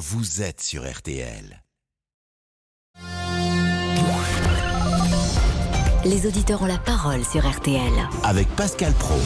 [0.00, 1.62] vous êtes sur RTL.
[6.06, 7.92] Les auditeurs ont la parole sur RTL.
[8.24, 9.18] Avec Pascal Pro.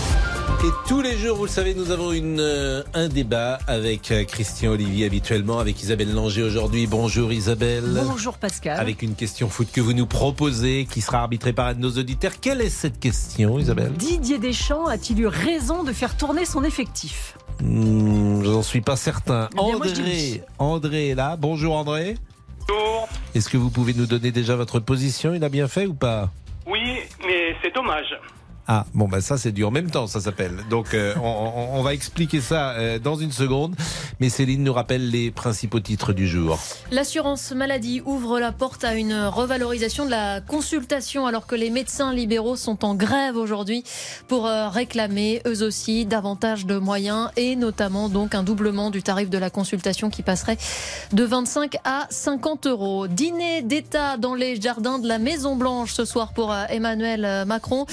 [0.65, 4.25] Et tous les jours, vous le savez, nous avons une, euh, un débat avec euh,
[4.25, 6.89] Christian Olivier habituellement, avec Isabelle Langer aujourd'hui.
[6.89, 8.03] Bonjour Isabelle.
[8.05, 8.81] Bonjour Pascal.
[8.81, 11.93] Avec une question foot que vous nous proposez, qui sera arbitrée par un de nos
[11.93, 12.41] auditeurs.
[12.41, 13.93] Quelle est cette question, Isabelle?
[13.93, 17.37] Didier Deschamps a-t-il eu raison de faire tourner son effectif?
[17.65, 19.49] Hmm, Je n'en suis pas certain.
[19.55, 20.43] Eh André.
[20.59, 21.37] André est là.
[21.37, 22.17] Bonjour André.
[22.69, 23.09] Bonjour.
[23.35, 25.35] Est-ce que vous pouvez nous donner déjà votre position?
[25.35, 26.31] Il a bien fait ou pas?
[26.67, 26.81] Oui,
[27.27, 28.15] mais c'est dommage.
[28.67, 30.65] Ah, bon, bah ça, c'est du en même temps, ça s'appelle.
[30.71, 33.77] Donc, euh, on, va expliquer ça euh, dans une seconde.
[34.21, 36.59] Mais Céline nous rappelle les principaux titres du jour.
[36.91, 42.15] L'assurance maladie ouvre la porte à une revalorisation de la consultation alors que les médecins
[42.15, 43.85] libéraux sont en grève aujourd'hui
[44.29, 49.29] pour euh, réclamer eux aussi davantage de moyens et notamment donc un doublement du tarif
[49.29, 50.57] de la consultation qui passerait
[51.13, 53.09] de 25 à 50 euros.
[53.09, 57.85] Dîner d'État dans les jardins de la Maison Blanche ce soir pour Emmanuel Macron.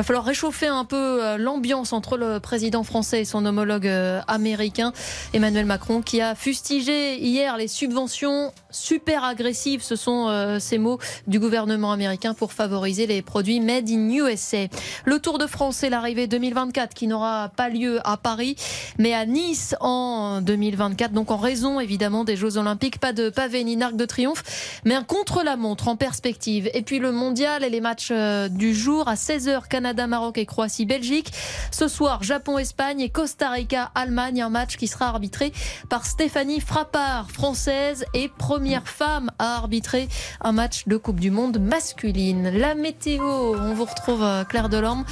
[0.00, 4.22] Va falloir réchauffer un peu euh, l'ambiance entre le président français et son homologue euh,
[4.28, 4.94] américain,
[5.34, 10.98] Emmanuel Macron, qui a fustigé hier les subventions super agressives, ce sont euh, ces mots
[11.26, 14.66] du gouvernement américain pour favoriser les produits made in USA.
[15.04, 18.56] Le Tour de France, c'est l'arrivée 2024 qui n'aura pas lieu à Paris,
[18.98, 21.12] mais à Nice en 2024.
[21.12, 24.94] Donc en raison évidemment des Jeux Olympiques, pas de pavé ni arc de triomphe, mais
[24.94, 26.70] un contre-la-montre en perspective.
[26.74, 30.46] Et puis le mondial et les matchs euh, du jour à 16h, Canada, Maroc et
[30.46, 31.32] Croatie, Belgique.
[31.70, 35.52] Ce soir, Japon, Espagne et Costa Rica, Allemagne, un match qui sera arbitré
[35.88, 40.08] par Stéphanie Frappard, française et première femme à arbitrer
[40.42, 42.50] un match de Coupe du Monde masculine.
[42.50, 45.04] La météo, on vous retrouve euh, Claire Delorme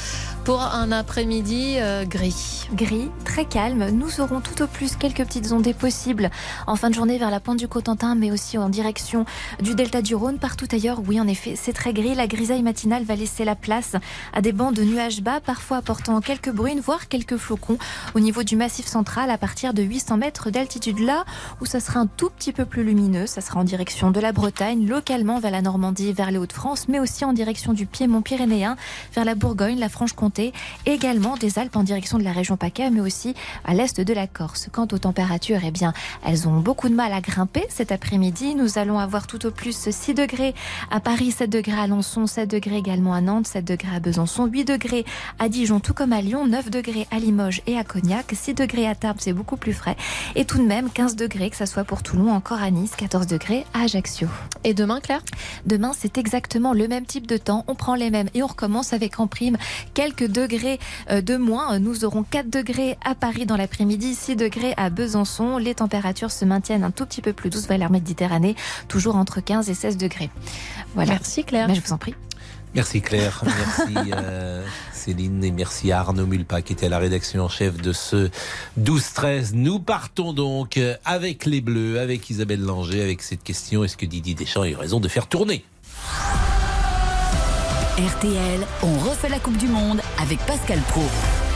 [0.45, 2.69] pour un après-midi euh, gris.
[2.75, 3.91] Gris, très calme.
[3.91, 6.31] Nous aurons tout au plus quelques petites ondées possibles
[6.67, 9.25] en fin de journée vers la pointe du Cotentin, mais aussi en direction
[9.61, 10.39] du delta du Rhône.
[10.39, 12.15] Partout ailleurs, oui, en effet, c'est très gris.
[12.15, 13.97] La grisaille matinale va laisser la place
[14.35, 17.79] à des bancs de nuages bas, parfois apportant quelques bruines, voire quelques flocons
[18.14, 20.98] au niveau du massif central à partir de 800 mètres d'altitude.
[20.98, 21.25] Là
[21.61, 24.87] où ça sera un tout petit peu plus lumineux, sera en direction de la Bretagne,
[24.87, 28.77] localement vers la Normandie, vers les Hauts-de-France, mais aussi en direction du Piémont pyrénéen,
[29.15, 30.53] vers la Bourgogne, la Franche-Comté,
[30.87, 33.35] également des Alpes en direction de la région PACA, mais aussi
[33.65, 34.69] à l'est de la Corse.
[34.73, 35.93] Quant aux températures, eh bien,
[36.25, 38.55] elles ont beaucoup de mal à grimper cet après-midi.
[38.55, 40.55] Nous allons avoir tout au plus 6 degrés
[40.91, 44.47] à Paris, 7 degrés à Alençon, 7 degrés également à Nantes, 7 degrés à Besançon,
[44.47, 45.05] 8 degrés
[45.39, 48.89] à Dijon, tout comme à Lyon, 9 degrés à Limoges et à Cognac, 6 degrés
[48.89, 49.97] à Tarbes, c'est beaucoup plus frais,
[50.35, 53.27] et tout de même 15 degrés, que ça soit pour Toulon, encore à Nice, 14
[53.28, 54.28] degrés à Ajaccio.
[54.64, 55.22] Et demain, Claire?
[55.66, 57.64] Demain, c'est exactement le même type de temps.
[57.68, 59.56] On prend les mêmes et on recommence avec en prime
[59.94, 60.80] quelques degrés
[61.11, 61.78] euh, de moins.
[61.78, 65.58] Nous aurons 4 degrés à Paris dans l'après-midi, 6 degrés à Besançon.
[65.58, 68.56] Les températures se maintiennent un tout petit peu plus douces vers la Méditerranée,
[68.89, 70.30] toujours entre 15 et 16 degrés.
[70.95, 71.12] Voilà.
[71.12, 71.68] Merci Claire.
[71.68, 72.14] Mais je vous en prie.
[72.74, 77.45] Merci Claire, merci euh, Céline et merci à Arnaud Mulpa qui était à la rédaction
[77.45, 78.29] en chef de ce
[78.80, 79.55] 12-13.
[79.55, 84.34] Nous partons donc avec les Bleus, avec Isabelle Langer, avec cette question est-ce que Didier
[84.34, 85.64] Deschamps a eu raison de faire tourner?
[87.98, 91.02] RTL, on refait la Coupe du Monde avec Pascal Pro.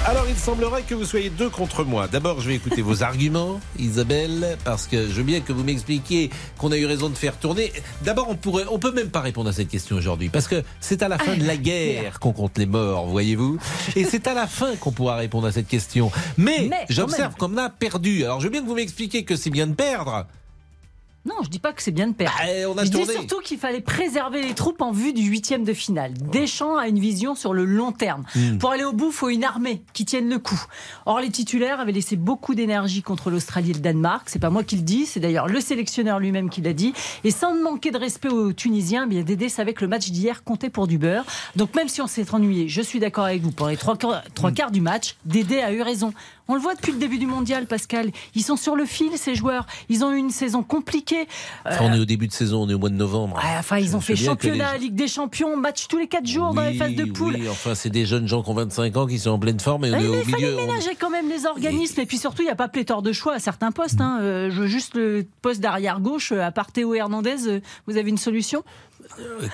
[0.04, 2.08] Alors il semblerait que vous soyez deux contre moi.
[2.08, 6.28] D'abord je vais écouter vos arguments, Isabelle, parce que je veux bien que vous m'expliquiez
[6.58, 7.72] qu'on a eu raison de faire tourner.
[8.02, 11.04] D'abord on pourrait, on peut même pas répondre à cette question aujourd'hui, parce que c'est
[11.04, 13.58] à la fin de la guerre qu'on compte les morts, voyez-vous,
[13.94, 16.10] et c'est à la fin qu'on pourra répondre à cette question.
[16.36, 18.24] Mais, Mais, j'observe qu'on a perdu.
[18.24, 20.26] Alors je veux bien que vous m'expliquiez que c'est bien de perdre.
[21.24, 22.34] Non, je dis pas que c'est bien de perdre.
[22.36, 25.62] Bah, on a je dis surtout qu'il fallait préserver les troupes en vue du huitième
[25.62, 26.12] de finale.
[26.14, 28.24] Deschamps a une vision sur le long terme.
[28.34, 28.58] Hmm.
[28.58, 30.60] Pour aller au bout, il faut une armée qui tienne le coup.
[31.06, 34.28] Or, les titulaires avaient laissé beaucoup d'énergie contre l'Australie et le Danemark.
[34.28, 36.92] C'est pas moi qui le dis, c'est d'ailleurs le sélectionneur lui-même qui l'a dit.
[37.22, 40.70] Et sans manquer de respect aux Tunisiens, bien Dédé savait que le match d'hier comptait
[40.70, 41.24] pour du beurre.
[41.54, 44.72] Donc même si on s'est ennuyé, je suis d'accord avec vous pour les trois, quarts
[44.72, 45.16] du match.
[45.24, 46.12] Dédé a eu raison.
[46.52, 48.10] On le voit depuis le début du mondial, Pascal.
[48.34, 49.64] Ils sont sur le fil, ces joueurs.
[49.88, 51.26] Ils ont eu une saison compliquée.
[51.64, 53.36] Enfin, on est au début de saison, on est au mois de novembre.
[53.36, 56.52] Ouais, enfin, ils ont fait championnat, les- Ligue des Champions, match tous les 4 jours
[56.52, 57.36] dans les phases de poule.
[57.40, 59.86] Oui, enfin, c'est des jeunes gens qui ont 25 ans qui sont en pleine forme
[59.86, 60.58] et on Ouais, est mais au il fallait milieu.
[60.58, 63.12] on- ménager quand même les organismes et puis surtout il n'y a pas pléthore de
[63.12, 64.02] choix à certains postes.
[64.02, 64.18] hein.
[64.20, 67.48] Euh, je veux juste le poste d'arrière gauche euh, à part Théo Hernandez.
[67.48, 68.62] euh, Vous avez une solution?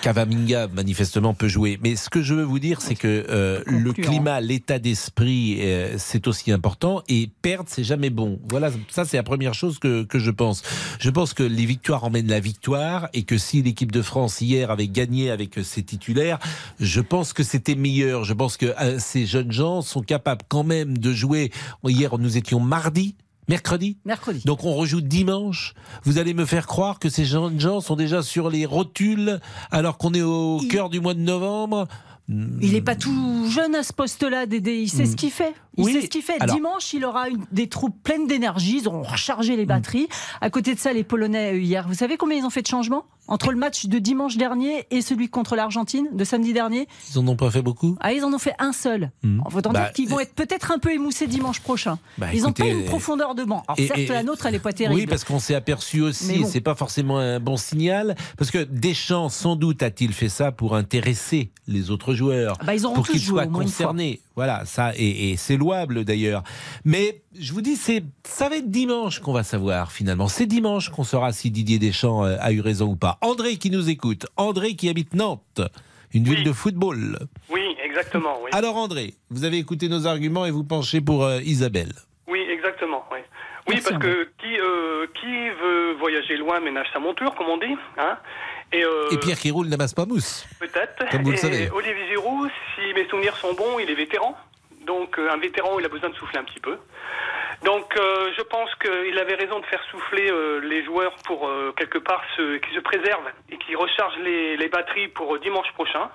[0.02, 1.78] Cavaminga, manifestement, peut jouer.
[1.82, 4.10] Mais ce que je veux vous dire, c'est que euh, le Concluant.
[4.10, 7.02] climat, l'état d'esprit, euh, c'est aussi important.
[7.08, 8.38] Et perdre, c'est jamais bon.
[8.48, 10.62] Voilà, ça, c'est la première chose que, que je pense.
[11.00, 14.70] Je pense que les victoires emmènent la victoire et que si l'équipe de France, hier,
[14.70, 16.38] avait gagné avec ses titulaires,
[16.80, 18.24] je pense que c'était meilleur.
[18.24, 21.50] Je pense que euh, ces jeunes gens sont capables quand même de jouer.
[21.84, 23.14] Hier, nous étions mardi.
[23.48, 24.42] Mercredi Mercredi.
[24.44, 25.74] Donc on rejoue dimanche.
[26.04, 29.40] Vous allez me faire croire que ces jeunes gens sont déjà sur les rotules
[29.70, 31.86] alors qu'on est au Il- cœur du mois de novembre.
[32.28, 34.74] Il n'est pas tout jeune à ce poste-là, Dédé.
[34.76, 35.54] Il sait ce qu'il fait.
[35.78, 35.84] Il.
[35.84, 36.40] Oui, sait ce qu'il fait.
[36.40, 38.78] alors- Dimanche, il aura une- des troupes pleines d'énergie.
[38.82, 40.08] Ils auront rechargé les batteries.
[40.40, 42.66] À côté de ça, les Polonais, euh, hier, vous savez combien ils ont fait de
[42.66, 46.88] changements Entre le match de dimanche dernier et celui contre l'Argentine de samedi dernier?
[47.12, 49.10] Ils en ont pas fait beaucoup Ah, ils en ont fait un seul.
[49.22, 51.98] En autant Bah, dire qu'ils vont être peut-être un peu émoussés dimanche prochain.
[52.16, 53.62] Bah, ils n'ont pas une euh, profondeur de banc.
[53.68, 54.98] Alors et- certes, et- la nôtre, elle n'est pas terrible.
[54.98, 56.48] Oui, parce qu'on s'est aperçu aussi, bon.
[56.48, 60.74] c'est pas forcément un bon signal, parce que Deschamps, sans doute, a-t-il fait ça pour
[60.74, 64.20] intéresser les autres joueurs, Ah bah, ils pour qu'ils soient concernés.
[64.38, 66.44] Voilà, ça, et, et c'est louable d'ailleurs.
[66.84, 70.28] Mais je vous dis, c'est, ça va être dimanche qu'on va savoir finalement.
[70.28, 73.18] C'est dimanche qu'on saura si Didier Deschamps euh, a eu raison ou pas.
[73.20, 75.60] André qui nous écoute, André qui habite Nantes,
[76.14, 77.18] une ville de football.
[77.50, 78.38] Oui, exactement.
[78.44, 81.90] Oui, Alors André, vous avez écouté nos arguments et vous penchez pour euh, Isabelle.
[82.28, 83.02] oui exactement.
[83.68, 87.76] Oui, parce que qui, euh, qui veut voyager loin ménage sa monture, comme on dit.
[87.98, 88.16] Hein?
[88.72, 90.46] Et, euh, Et Pierre qui roule n'amasse pas mousse.
[90.60, 91.08] Peut-être.
[91.10, 91.70] Comme vous le savez.
[91.70, 94.36] Olivier Giroud, si mes souvenirs sont bons, il est vétéran.
[94.86, 96.78] Donc euh, un vétéran, il a besoin de souffler un petit peu.
[97.64, 101.72] Donc euh, je pense qu'il avait raison de faire souffler euh, les joueurs pour euh,
[101.76, 106.08] quelque part qui se préservent et qui rechargent les, les batteries pour euh, dimanche prochain.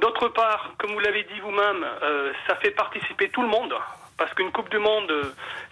[0.00, 3.74] D'autre part, comme vous l'avez dit vous-même, euh, ça fait participer tout le monde.
[4.16, 5.10] Parce qu'une Coupe du Monde,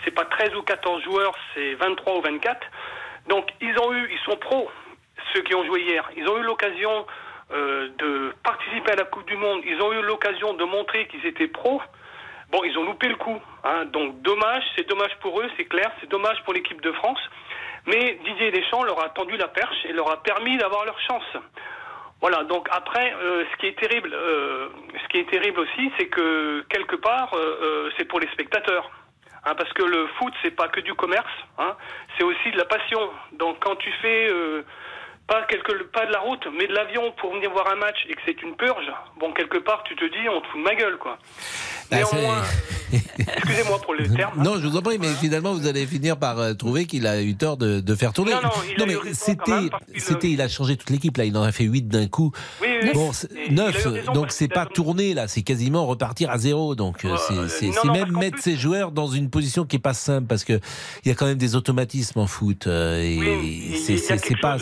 [0.04, 2.66] c'est pas 13 ou 14 joueurs, c'est 23 ou 24.
[3.28, 4.70] Donc ils ont eu, ils sont pros,
[5.34, 6.08] ceux qui ont joué hier.
[6.16, 7.06] Ils ont eu l'occasion
[7.50, 9.62] euh, de participer à la Coupe du Monde.
[9.64, 11.80] Ils ont eu l'occasion de montrer qu'ils étaient pros.
[12.50, 13.40] Bon, ils ont loupé le coup.
[13.64, 13.86] Hein.
[13.86, 17.20] Donc dommage, c'est dommage pour eux, c'est clair, c'est dommage pour l'équipe de France.
[17.86, 21.24] Mais Didier Deschamps leur a tendu la perche et leur a permis d'avoir leur chance.
[22.20, 24.68] Voilà, donc après, euh, ce qui est terrible, euh,
[25.02, 27.34] ce qui est terrible aussi, c'est que quelque part,
[27.96, 28.90] c'est pour les spectateurs.
[29.46, 31.76] Hein, parce que le foot, c'est pas que du commerce, hein,
[32.18, 33.00] c'est aussi de la passion.
[33.32, 34.28] Donc quand tu fais
[35.28, 38.14] pas quelque, pas de la route, mais de l'avion pour venir voir un match et
[38.14, 38.90] que c'est une purge,
[39.20, 41.18] bon quelque part tu te dis on te fout de ma gueule quoi.
[41.90, 42.42] Bah, Néanmoins,
[42.92, 44.42] excusez-moi pour le terme.
[44.42, 47.22] Non, je vous en prie, mais finalement, vous allez finir par euh, trouver qu'il a
[47.22, 48.32] eu tort de, de faire tourner.
[48.32, 51.16] Non, non, il a eu mais c'était, c'était, il a changé toute l'équipe.
[51.16, 52.30] Là, il en a fait 8 d'un coup.
[52.60, 53.14] Oui, oui, Bon, oui.
[53.14, 55.86] c'est- Et il a eu neuf, raison donc parce c'est pas tourné là, c'est quasiment
[55.86, 56.74] repartir à zéro.
[56.74, 59.94] Donc euh, Euh, c'est, même mettre plus- ses joueurs dans une position qui est pas
[59.94, 60.60] simple parce que
[61.04, 64.58] il y a quand même des automatismes en foot euh, et Oui, c'est, c'est pas,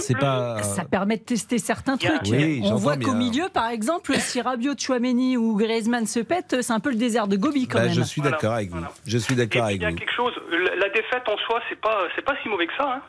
[0.59, 0.63] pas.
[0.65, 2.21] Ça permet de tester certains trucs.
[2.31, 6.73] Oui, On voit qu'au milieu, par exemple, si Rabiot, Chouameni ou Griezmann se pètent, c'est
[6.73, 7.95] un peu le désert de Gobi quand Bah, même.
[7.95, 8.87] je suis Voilà, d'accord avec voilà.
[8.89, 8.95] vous.
[9.07, 9.97] Je suis d'accord avec il y a vous.
[9.97, 10.33] quelque chose.
[10.79, 12.95] La, défaite en soi, c'est pas, c'est pas si mauvais que ça.
[12.95, 13.01] Hein.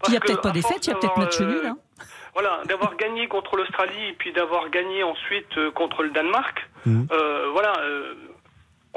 [0.00, 1.66] Parce Il n'y a peut-être pas fêtes, il y a peut-être match euh, nul.
[1.66, 1.76] hein.
[2.34, 6.68] Voilà, d'avoir gagné contre l'Australie et puis d'avoir gagné ensuite euh, contre le Danemark.
[6.84, 7.06] Mhm.
[7.10, 7.72] euh, voilà.
[7.80, 8.14] euh,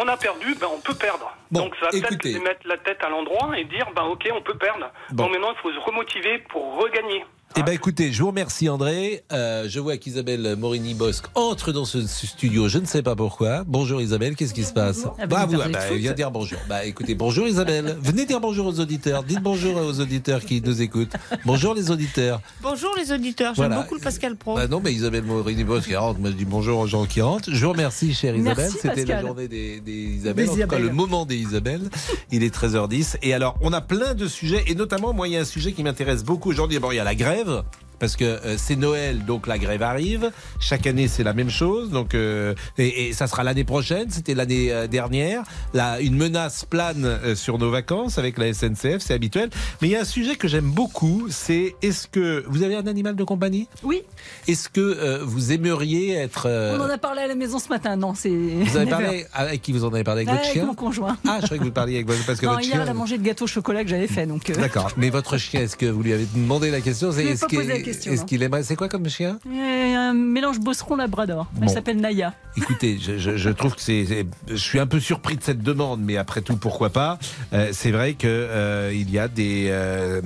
[0.01, 1.35] on a perdu, ben on peut perdre.
[1.51, 4.41] Bon, Donc ça va peut-être mettre la tête à l'endroit et dire, ben ok, on
[4.41, 4.89] peut perdre.
[5.11, 5.23] Bon.
[5.25, 7.25] Donc maintenant, il faut se remotiver pour regagner.
[7.57, 9.23] Eh ben écoutez, je vous remercie André.
[9.33, 13.63] Euh, je vois qu'Isabelle Morini-Bosque entre dans ce studio, je ne sais pas pourquoi.
[13.65, 15.05] Bonjour Isabelle, qu'est-ce qui se passe?
[15.19, 15.65] Ah, Bah, vous bah,
[15.95, 16.59] viens dire bonjour.
[16.69, 17.97] Bah écoutez, bonjour Isabelle.
[18.01, 19.23] Venez dire bonjour aux auditeurs.
[19.23, 21.13] Dites bonjour aux auditeurs qui nous écoutent.
[21.43, 22.39] Bonjour les auditeurs.
[22.61, 23.81] Bonjour les auditeurs, j'aime Voilà.
[23.81, 24.55] beaucoup le Pascal Pro.
[24.55, 27.51] Bah non, mais Isabelle Morini-Bosque qui rentre, moi je dis bonjour aux gens qui rentrent.
[27.51, 28.95] Je vous remercie chère Merci, Isabelle.
[28.95, 31.89] C'était la journée des, des Isabelles, Des en tout cas le moment des Isabelles.
[32.31, 33.17] Il est 13h10.
[33.23, 35.71] Et alors, on a plein de sujets, et notamment, moi, il y a un sujet
[35.73, 36.77] qui m'intéresse beaucoup aujourd'hui.
[36.77, 37.38] D'abord, il y a la grève.
[37.39, 37.63] rêve
[37.99, 40.31] Parce que euh, c'est Noël, donc la grève arrive.
[40.59, 41.89] Chaque année, c'est la même chose.
[41.91, 44.09] Donc, euh, et, et ça sera l'année prochaine.
[44.09, 45.43] C'était l'année euh, dernière.
[45.73, 49.49] Là, une menace plane sur nos vacances avec la SNCF, c'est habituel.
[49.81, 51.27] Mais il y a un sujet que j'aime beaucoup.
[51.29, 53.67] C'est est-ce que vous avez un animal de compagnie?
[53.83, 54.03] Oui,
[54.47, 57.95] Est-ce que vous aimeriez être on en a parlé à la maison ce matin.
[57.95, 58.29] Non, c'est.
[58.29, 60.21] Vous avez parlé avec qui vous en avez parlé?
[60.21, 60.65] Avec votre Avec chien?
[60.65, 61.17] mon conjoint.
[61.27, 62.83] Ah, je croyais que vous parliez avec votre parce que Non, votre hier, chien.
[62.83, 64.25] elle a mangé de gâteau au chocolat que j'avais fait.
[64.25, 64.91] Donc, D'accord.
[64.97, 67.11] Mais votre chien, est-ce que vous lui avez demandé la question?
[67.11, 67.59] C'est est-ce qu'il
[67.91, 69.39] question, est-ce qu'il aimerait C'est quoi comme chien?
[69.47, 71.47] Euh, un mélange bosseron-labrador.
[71.61, 72.33] Elle s'appelle Naya.
[72.57, 76.01] Écoutez, je, je- je trouve que c'est, je suis un peu surpris de cette demande,
[76.01, 77.19] mais après tout, pourquoi pas?
[77.53, 80.21] Euh, C'est vrai que euh, il y a des euh,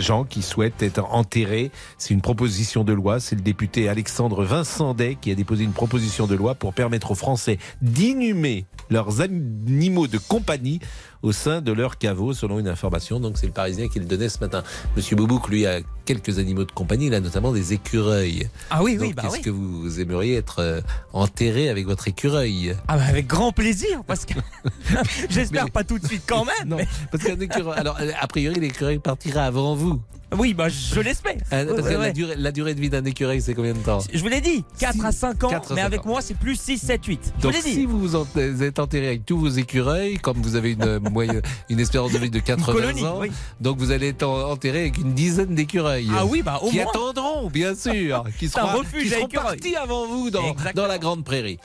[0.00, 1.70] gens qui souhaitent être enterrés.
[1.98, 3.20] C'est une proposition de loi.
[3.20, 7.14] C'est le député Alexandre Vincendet qui a déposé une proposition de loi pour permettre aux
[7.16, 10.80] Français d'inhumer leurs animaux de compagnie
[11.22, 13.20] au sein de leur caveau, selon une information.
[13.20, 14.62] Donc c'est le Parisien qui le donnait ce matin.
[14.96, 17.06] Monsieur Boubouk, lui, a quelques animaux de compagnie.
[17.06, 18.48] Il a notamment des écureuils.
[18.70, 19.42] Ah oui, oui, bah est-ce oui.
[19.42, 20.80] que vous aimeriez être euh,
[21.12, 22.76] enterré avec votre écureuil?
[22.88, 24.34] Ah bah avec grand plaisir, parce que
[25.30, 26.68] j'espère Mais- pas tout de suite quand même.
[26.68, 27.78] Non, mais- parce qu'un écureuil.
[27.78, 30.00] Alors, a priori, l'écureuil partira avant vous.
[30.36, 31.36] Oui, bah je l'espère.
[31.54, 33.78] Euh, parce que Ouais, la, durée, la durée de vie d'un écureuil, c'est combien de
[33.78, 36.08] temps Je vous l'ai dit, 4 à 5 ans, 4 à mais 5 avec ans.
[36.08, 37.20] moi c'est plus 6, 7, 8.
[37.24, 37.72] Je vous Donc dit.
[37.72, 40.82] si vous vous en- vous êtes enterré avec tous vos écureuils, comme vous avez une,
[40.82, 43.30] euh, moyenne- une espérance de vie de 80 colonie, ans, oui.
[43.62, 46.08] donc vous allez être en- enterré avec une dizaine d'écureuils.
[46.14, 46.88] Ah oui, bah au qui moins.
[46.88, 51.24] attendrons, bien sûr, qui seront, refuge qui seront partis avant vous dans, dans la grande
[51.24, 51.58] prairie.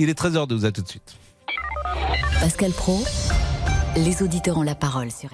[0.00, 1.14] Il est 13h12, à tout de suite.
[2.40, 3.04] Pascal Pro,
[3.96, 5.30] les auditeurs ont la parole sur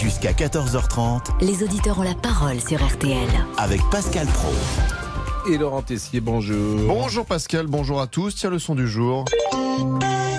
[0.00, 3.28] Jusqu'à 14h30 Les auditeurs ont la parole sur RTL.
[3.56, 4.52] avec Pascal Pro.
[5.50, 6.80] Et Laurent Tessier, bonjour.
[6.86, 8.34] Bonjour Pascal, bonjour à tous.
[8.34, 9.24] Tiens le son du jour.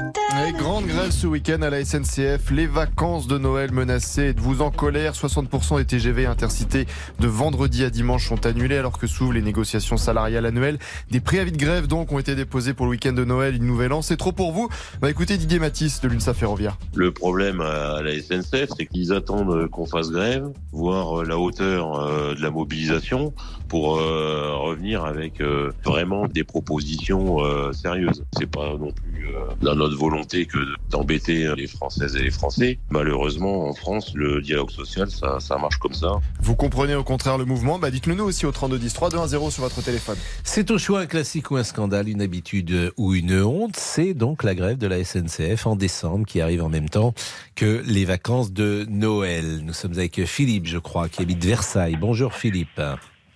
[0.10, 2.52] Et grande grève ce week-end à la SNCF.
[2.52, 4.28] Les vacances de Noël menacées.
[4.30, 5.14] Êtes-vous en colère?
[5.14, 6.86] 60% des TGV intercités
[7.20, 10.78] de vendredi à dimanche sont annulés alors que s'ouvrent les négociations salariales annuelles.
[11.12, 13.66] Des préavis de grève donc ont été déposés pour le week-end de Noël et du
[13.66, 14.02] Nouvel An.
[14.02, 14.70] C'est trop pour vous
[15.02, 16.78] Bah écoutez Didier Matisse de l'UNSA Ferroviaire.
[16.96, 22.36] Le problème à la SNCF, c'est qu'ils attendent qu'on fasse grève, voir la hauteur euh,
[22.36, 23.34] de la mobilisation
[23.68, 28.24] pour euh, revenir avec euh, vraiment des propositions euh, sérieuses.
[28.38, 32.80] C'est pas non plus euh, dans notre volonté que d'embêter les Françaises et les Français.
[32.90, 36.12] Malheureusement, en France, le dialogue social, ça, ça marche comme ça.
[36.40, 37.80] Vous comprenez au contraire le mouvement?
[37.80, 40.18] Bah dites-le nous aussi au 3210 3210 sur votre téléphone.
[40.44, 43.76] C'est au choix un classique ou un scandale, une habitude ou une honte.
[43.76, 47.14] C'est donc la grève de la SNCF en décembre qui arrive en même temps
[47.56, 49.62] que les vacances de Noël.
[49.64, 51.98] Nous sommes avec Philippe, je crois, qui habite Versailles.
[52.00, 52.82] Bonjour Philippe.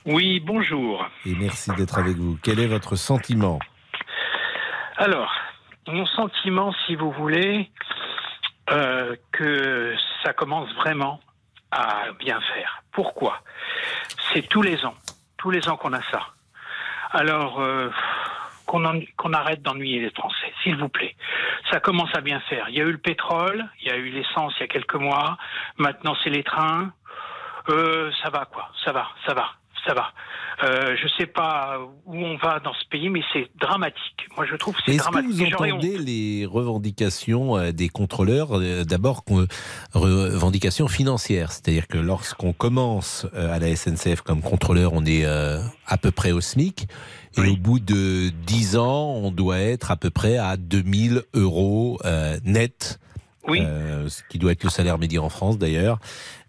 [0.05, 1.05] Oui, bonjour.
[1.25, 2.37] Et merci d'être avec vous.
[2.41, 3.59] Quel est votre sentiment?
[4.97, 5.31] Alors,
[5.88, 7.69] mon sentiment, si vous voulez,
[8.69, 11.19] euh, que ça commence vraiment
[11.71, 12.83] à bien faire.
[12.91, 13.39] Pourquoi?
[14.33, 14.95] C'est tous les ans,
[15.38, 16.27] tous les ans qu'on a ça.
[17.11, 17.89] Alors, euh,
[18.65, 21.15] qu'on arrête d'ennuyer les Français, s'il vous plaît.
[21.69, 22.69] Ça commence à bien faire.
[22.69, 24.95] Il y a eu le pétrole, il y a eu l'essence il y a quelques
[24.95, 25.38] mois.
[25.77, 26.93] Maintenant, c'est les trains.
[27.69, 29.51] Euh, ça va quoi Ça va, ça va,
[29.85, 30.13] ça va.
[30.63, 34.27] Euh, je sais pas où on va dans ce pays, mais c'est dramatique.
[34.35, 35.55] Moi, je trouve que c'est Est-ce que dramatique.
[35.55, 39.23] vous entendez les revendications euh, des contrôleurs euh, D'abord,
[39.93, 46.11] revendications financières, c'est-à-dire que lorsqu'on commence à la SNCF comme contrôleur, on est à peu
[46.11, 46.88] près au SMIC.
[47.38, 52.00] Et au bout de 10 ans, on doit être à peu près à 2000 euros
[52.43, 53.00] net
[53.48, 53.62] Oui.
[53.62, 56.00] euh, ce qui doit être le salaire médian en France d'ailleurs.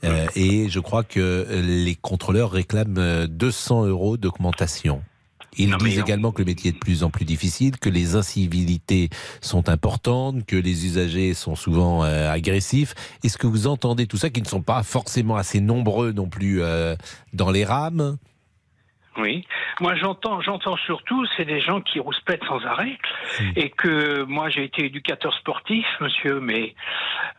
[0.04, 5.02] Euh, et je crois que les contrôleurs réclament euh, 200 euros d'augmentation.
[5.58, 8.14] Ils Non, disent également que le métier est de plus en plus difficile, que les
[8.16, 9.10] incivilités
[9.42, 12.94] sont importantes, que les usagers sont souvent euh, agressifs.
[13.22, 16.62] Est-ce que vous entendez tout ça, qui ne sont pas forcément assez nombreux non plus
[16.62, 16.96] euh,
[17.34, 18.16] dans les rames?
[19.18, 19.46] Oui.
[19.80, 22.98] Moi, j'entends, j'entends surtout, c'est des gens qui rouspètent sans arrêt,
[23.56, 26.74] et que moi, j'ai été éducateur sportif, monsieur, mais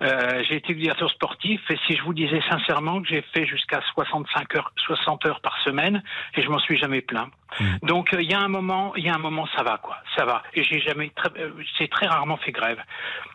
[0.02, 3.82] euh, j'ai été éducateur sportif, et si je vous disais sincèrement que j'ai fait jusqu'à
[3.94, 6.04] 65 heures, 60 heures par semaine,
[6.36, 7.30] et je m'en suis jamais plaint.
[7.84, 9.98] Donc, euh, il y a un moment, il y a un moment, ça va, quoi,
[10.16, 10.44] ça va.
[10.54, 12.80] Et j'ai jamais, très, euh, très rarement fait grève.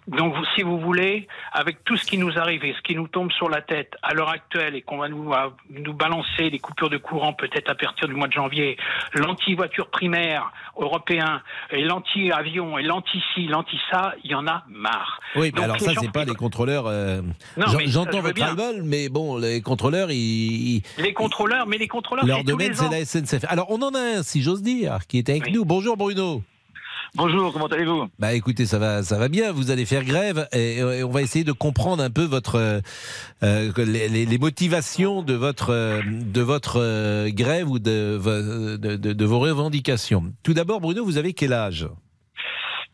[0.06, 3.30] Donc, si vous voulez, avec tout ce qui nous arrive et ce qui nous tombe
[3.32, 5.32] sur la tête à l'heure actuelle et qu'on va nous,
[5.70, 8.76] nous balancer des coupures de courant peut-être à partir du mois de janvier,
[9.12, 15.20] l'anti-voiture primaire européen et l'anti-avion et l'anti-ci, l'anti-ça, il y en a marre.
[15.36, 16.86] Oui, mais Donc, alors ça, c'est pas les contrôleurs.
[16.86, 17.20] euh,
[17.86, 22.44] J'entends votre ras-le-bol, mais bon, les contrôleurs, ils, Les contrôleurs, mais les contrôleurs, leur c'est
[22.44, 23.44] domaine, c'est la SNCF.
[23.48, 25.64] Alors, on en a si j'ose dire, qui est avec nous.
[25.64, 26.42] Bonjour, Bruno.
[27.14, 28.08] Bonjour, comment allez-vous?
[28.18, 29.50] Bah écoutez, ça va, ça va bien.
[29.52, 32.80] Vous allez faire grève et, et on va essayer de comprendre un peu votre euh,
[33.42, 39.24] euh, les, motivations de votre euh, de votre euh, grève ou de, de, de- de
[39.24, 40.34] vos revendications.
[40.42, 41.88] Tout d'abord, Bruno, vous avez quel âge?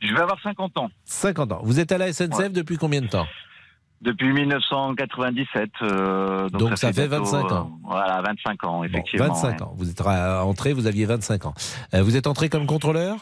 [0.01, 0.91] Je vais avoir 50 ans.
[1.07, 1.61] 50 ans.
[1.65, 2.49] Vous êtes à la SNCF Ouais.
[2.51, 3.27] depuis combien de temps?
[4.05, 5.71] Depuis 1997.
[5.83, 7.71] euh, donc, Donc ça fait bientôt, 25 ans.
[7.85, 9.29] euh, voilà, 25 ans, Bon, effectivement.
[9.29, 9.63] 25 ouais.
[9.63, 9.75] ans.
[9.79, 11.55] Vous êtes entré, vous aviez 25 ans.
[11.95, 13.17] Euh, vous êtes entré comme contrôleur?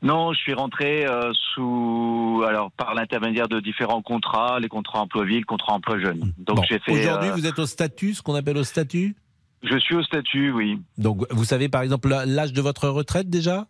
[0.00, 5.24] Non, je suis rentré euh, sous, alors par l'intermédiaire de différents contrats, les contrats emploi
[5.24, 6.32] ville, contrats emploi jeune.
[6.38, 6.62] Donc Bon.
[6.68, 6.92] j'ai fait.
[6.92, 9.16] Aujourd'hui, vous êtes au statut, ce qu'on appelle au statut?
[9.64, 10.80] Je suis au statut, oui.
[10.98, 13.66] Donc, vous savez par exemple l'âge de votre retraite déjà?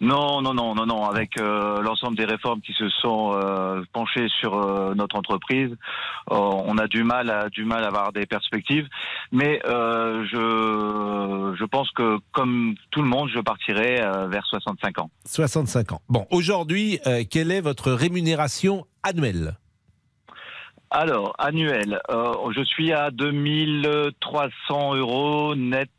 [0.00, 1.04] Non, non, non, non, non.
[1.04, 5.74] Avec euh, l'ensemble des réformes qui se sont euh, penchées sur euh, notre entreprise,
[6.28, 8.88] on a du mal, à, du mal à avoir des perspectives.
[9.32, 15.10] Mais je, je pense que comme tout le monde, je partirai vers 65 ans.
[15.24, 16.02] 65 ans.
[16.08, 16.98] Bon, aujourd'hui,
[17.30, 19.56] quelle est votre rémunération annuelle?
[20.90, 25.90] Alors, annuel, euh, je suis à 2300 euros net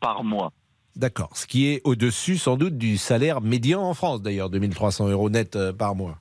[0.00, 0.52] par mois.
[0.98, 1.30] D'accord.
[1.34, 5.54] Ce qui est au-dessus, sans doute, du salaire médian en France, d'ailleurs, 2300 euros net
[5.54, 6.18] euh, par mois.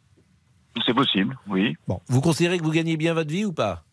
[0.85, 1.75] C'est possible, oui.
[1.87, 3.86] Bon, vous considérez que vous gagnez bien votre vie ou pas?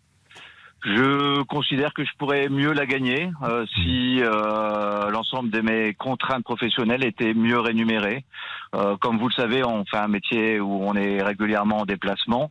[0.84, 6.44] Je considère que je pourrais mieux la gagner euh, si euh, l'ensemble de mes contraintes
[6.44, 8.24] professionnelles étaient mieux rémunérées.
[8.74, 12.50] Euh, comme vous le savez, on fait un métier où on est régulièrement en déplacement.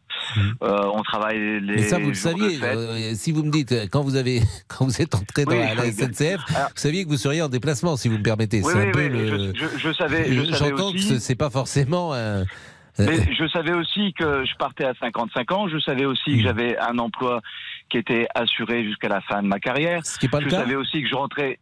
[0.64, 1.76] Euh, on travaille les.
[1.76, 2.58] Mais ça, vous le saviez.
[2.64, 5.60] euh, si vous me dites, euh, quand vous, avez, quand vous êtes entré dans Oui,
[5.60, 5.84] la, la.
[5.92, 8.62] SNCF, Alors- vous saviez que vous seriez en déplacement, si vous me permettez.
[8.64, 9.54] Oui, C'est oui, un peu le.
[9.54, 11.08] je, je- je savais, je J'entends que aussi.
[11.08, 12.46] ce- c'est pas forcément un.
[13.00, 15.68] Mais je savais aussi que je partais à 55 ans.
[15.68, 17.42] Je savais aussi que j'avais un emploi
[17.94, 20.04] qui était assuré jusqu'à la fin de ma carrière.
[20.04, 20.62] Ce qui pas le je cas.
[20.62, 21.60] savais aussi que je rentrais.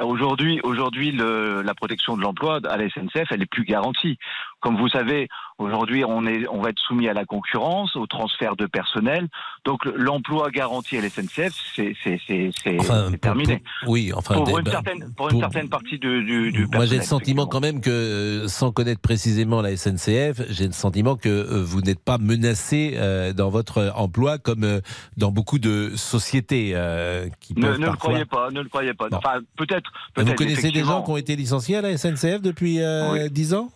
[0.00, 4.16] Aujourd'hui, aujourd'hui, le- la protection de l'emploi à la SNCF, elle est plus garantie.
[4.64, 5.28] Comme vous savez,
[5.58, 9.28] aujourd'hui, on est, on va être soumis à la concurrence, au transfert de personnel.
[9.66, 13.62] Donc, l'emploi garanti à la SNCF, c'est, c'est, c'est, c'est- Enfin, c'est pour- terminé.
[13.82, 14.36] pour- oui, enfin.
[14.36, 17.00] Pour des- une certaine, pour pour- une certaine partie du, du, du Moi, j'ai le
[17.00, 21.62] personnel, sentiment quand même que, sans connaître précisément la SNCF, j'ai le sentiment que euh,
[21.62, 24.80] vous n'êtes pas menacé euh, dans votre emploi comme euh,
[25.18, 28.94] dans beaucoup de sociétés euh, qui Ne, peuvent ne le croyez pas, ne le croyez
[28.94, 29.08] pas.
[29.12, 29.92] Enfin, peut-être.
[30.16, 32.80] Vous connaissez des gens qui ont été licenciés à la SNCF depuis
[33.12, 33.30] Oui.
[33.30, 33.68] 10 ans?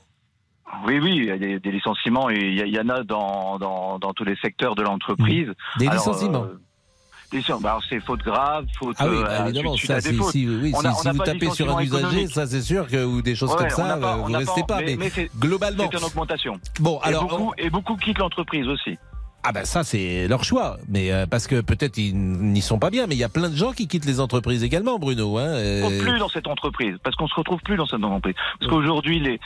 [0.86, 3.98] Oui, oui, il y a des, des licenciements et il y, en a dans, dans,
[3.98, 5.48] dans tous les secteurs de l'entreprise.
[5.78, 6.58] Des Alors, licenciements euh.
[7.60, 8.96] Bah, alors, c'est faute grave, faute.
[8.98, 11.04] Ah oui, euh, bah, évidemment, suite ça, si, si, oui, On si, a- si on
[11.04, 13.56] n'a vous pas tapez sur un usager, ça c'est sûr que ou des choses Ouais,
[13.58, 14.78] comme ça, pas- euh, vous restez pas.
[14.80, 16.58] mais, Mais, mais globalement, c'est en augmentation.
[16.80, 18.96] bon, Et alors, et beaucoup quittent l'entreprise aussi.
[19.44, 22.90] Ah ben ça c'est leur choix, mais euh, parce que peut-être ils n'y sont pas
[22.90, 25.38] bien, mais il y a plein de gens qui quittent les entreprises également, Bruno.
[25.38, 27.86] Hein, On euh, se retrouve plus dans cette entreprise parce qu'on se retrouve plus dans
[27.86, 29.40] cette entreprise parce qu'aujourd'hui les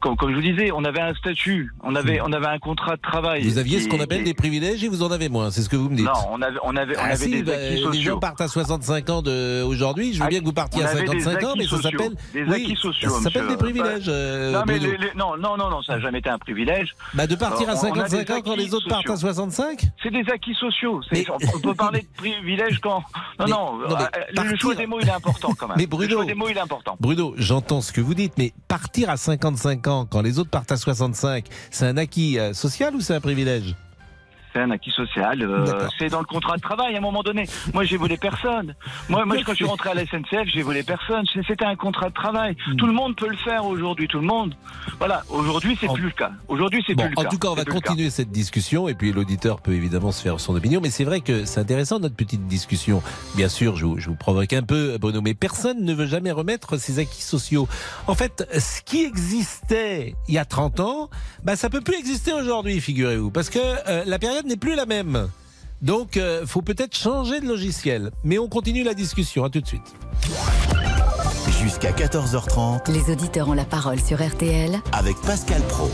[0.00, 2.96] comme, comme je vous disais on avait un statut on avait on avait un contrat
[2.96, 5.62] de travail vous aviez ce qu'on appelle des privilèges et vous en avez moins, c'est
[5.62, 6.04] ce que vous me dites.
[6.06, 8.40] non on avait on avait on Ah avait si, des bah, acquis les gens partent
[8.40, 10.12] à 65 ans de aujourd'hui.
[10.14, 11.80] Je veux Ah, bien que vous partiez on à avait des 55 ans, mais ça
[11.80, 14.04] s'appelle Des oui, acquis sociaux, ça s'appelle des privilèges.
[14.08, 16.94] euh, non, mais les- les- non, non, non, ça n'a jamais été un privilège.
[17.14, 19.06] Bah, de partir Euh, à on- on a 55 des ans quand les autres partent
[19.08, 19.27] à sociaux.
[19.32, 21.00] 65 C'est des acquis sociaux.
[21.12, 23.02] Mais- On, peut parler de privilèges quand.
[23.38, 23.88] Non, Mais- non, euh,
[24.30, 25.76] le partir- choix des mots, il est important quand même.
[25.76, 26.96] Mais Bruno- le choix des mots, il est important.
[27.00, 30.72] Bruno, j'entends ce que vous dites, mais partir à 55 ans quand les autres partent
[30.72, 33.74] à 65, c'est un acquis euh, social ou c'est un privilège?
[34.58, 35.40] C'est un acquis social.
[35.42, 37.44] euh, c'est dans le contrat de travail à un moment donné.
[37.72, 38.74] Moi, j'ai volé personne.
[39.08, 41.24] Moi, moi quand je suis rentré à la SNCF, j'ai volé personne.
[41.46, 42.56] C'était un contrat de travail.
[42.66, 42.74] Hmm.
[42.74, 44.08] Tout le monde peut le faire aujourd'hui.
[44.08, 44.54] Tout le monde.
[44.98, 45.22] Voilà.
[45.28, 46.32] Aujourd'hui, c'est En- plus le cas.
[46.48, 47.28] Aujourd'hui, c'est Bon, plus le en cas.
[47.28, 50.56] tout cas, on va continuer cette discussion et puis l'auditeur peut évidemment se faire son
[50.56, 50.80] opinion.
[50.82, 53.00] Mais c'est vrai que c'est intéressant notre petite discussion.
[53.36, 56.32] Bien sûr, je vous, je vous provoque un peu, Bruno, mais personne ne veut jamais
[56.32, 57.68] remettre ses acquis sociaux.
[58.08, 61.10] En fait, ce qui existait il y a 30 ans,
[61.44, 64.86] bah, ça peut plus exister aujourd'hui, figurez-vous, parce que euh, la période n'est plus la
[64.86, 65.28] même.
[65.82, 68.10] Donc, euh, faut peut-être changer de logiciel.
[68.24, 69.44] Mais on continue la discussion.
[69.44, 69.94] À tout de suite.
[71.62, 74.80] Jusqu'à 14h30 Les auditeurs ont la parole sur RTL.
[74.92, 75.90] avec Pascal Pro.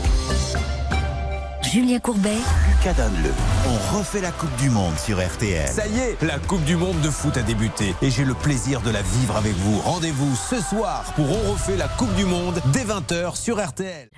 [1.61, 2.37] Julien Courbet,
[2.69, 3.33] Lucas Daneleu.
[3.67, 5.67] On refait la Coupe du Monde sur RTL.
[5.67, 8.79] Ça y est, la Coupe du Monde de foot a débuté et j'ai le plaisir
[8.81, 9.79] de la vivre avec vous.
[9.81, 14.09] Rendez-vous ce soir pour On refait la Coupe du Monde dès 20h sur RTL.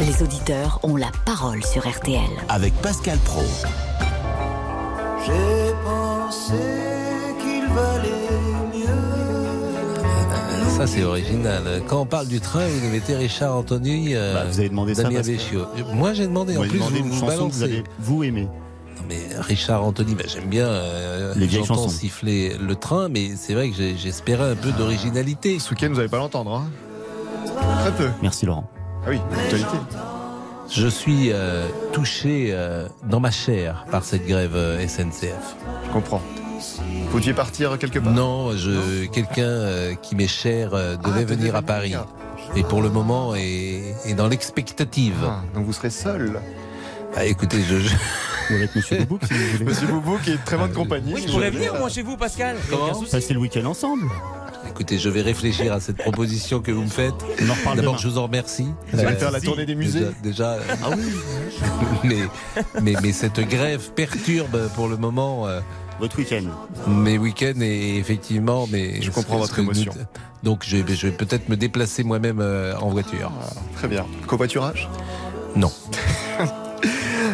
[0.00, 2.20] Les auditeurs ont la parole sur RTL.
[2.48, 3.42] Avec Pascal Pro.
[5.26, 6.52] J'ai pensé
[7.40, 8.08] qu'il valait
[8.74, 8.86] mieux.
[10.76, 11.82] Ça, c'est original.
[11.88, 14.14] Quand on parle du train, vous mettez Richard Anthony.
[14.14, 15.20] euh, Bah, vous avez demandé ça, Damien.
[15.22, 15.66] Béchiot.
[15.92, 16.56] Moi, j'ai demandé.
[16.56, 18.42] En plus, demandé vous, une vous chanson que vous avez, vous, aimé.
[18.96, 20.66] Non, mais Richard Anthony, bah, j'aime bien.
[20.66, 21.96] euh, Les vieilles j'entends chansons.
[21.96, 25.58] siffler le train, mais c'est vrai que j'espérais un peu d'originalité.
[25.58, 26.54] Ce week-end, vous n'allez pas l'entendre.
[26.54, 26.70] Hein
[27.80, 28.08] Très peu.
[28.22, 28.68] Merci Laurent.
[29.08, 29.78] Ah oui, actualité.
[30.68, 35.56] Je suis euh, touché euh, dans ma chair par cette grève euh, SNCF.
[35.86, 36.20] Je comprends.
[37.10, 38.12] Vous deviez partir quelque part?
[38.12, 41.62] Non, je, quelqu'un qui m'est cher devait Ah, venir à.
[41.62, 41.94] Paris.
[42.54, 45.24] Et pour le moment est, est dans l'expectative.
[45.24, 46.40] Ah, donc vous serez seul.
[47.16, 49.64] Ah, écoutez, je, Ou avec Monsieur Boubouk si vous voulez.
[49.64, 51.12] Monsieur Boubou qui est très bonne compagnie.
[51.14, 52.56] Oui, je pourrais venir, moi, chez vous, Pascal.
[52.70, 53.02] Comment.
[53.10, 54.04] Passer le week-end ensemble.
[54.68, 57.14] écoutez, je vais réfléchir à cette proposition que vous me faites.
[57.76, 58.68] D'abord, je vous en remercie.
[58.92, 61.12] Vous allez Euh, faire la tournée des musées Déjà, déjà, euh, Ah oui,
[62.04, 62.18] mais,
[62.82, 65.60] mais, mais cette grève perturbe pour le moment euh,
[65.98, 66.44] votre week-end.
[66.86, 68.68] mes week-ends et effectivement.
[68.70, 69.92] Mais Je comprends votre nous- émotion.
[70.44, 73.32] donc, je vais, je vais peut-être me déplacer moi-même euh, en voiture.
[73.42, 74.06] Ah, Très bien.
[74.26, 74.88] Covoiturage?
[75.56, 75.72] Non.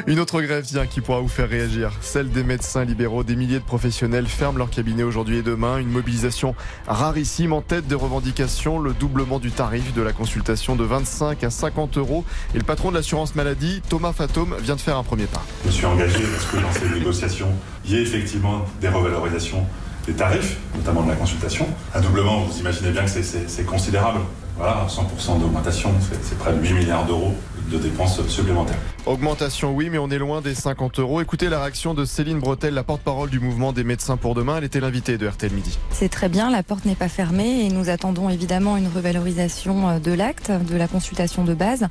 [0.06, 1.90] Une autre grève, tiens, qui pourra vous faire réagir.
[2.02, 3.24] Celle des médecins libéraux.
[3.24, 5.78] Des milliers de professionnels ferment leur cabinet aujourd'hui et demain.
[5.78, 6.54] Une mobilisation
[6.86, 8.78] rarissime en tête des revendications.
[8.80, 12.22] Le doublement du tarif de la consultation de 25 à 50 euros.
[12.54, 15.42] Et le patron de l'assurance maladie, Thomas Fatome, vient de faire un premier pas.
[15.64, 17.48] Je suis engagé parce que dans ces négociations,
[17.86, 19.64] il y a effectivement des revalorisations
[20.06, 21.66] des tarifs, notamment de la consultation.
[21.94, 24.20] Un doublement, vous imaginez bien que c'est- considérable.
[24.58, 27.34] Voilà, 100% d'augmentation, c'est près de 8 milliards d'euros
[27.70, 28.78] de dépenses supplémentaires.
[29.06, 31.20] Augmentation, oui, mais on est loin des 50 euros.
[31.20, 34.58] Écoutez la réaction de Céline Bretel, la porte-parole du mouvement des médecins pour demain.
[34.58, 35.78] Elle était l'invitée de RTL Midi.
[35.90, 39.98] C'est très bien, la porte n'est pas fermée et nous attendons évidemment une revalorisation euh,
[39.98, 41.86] de l'acte, de la consultation de base,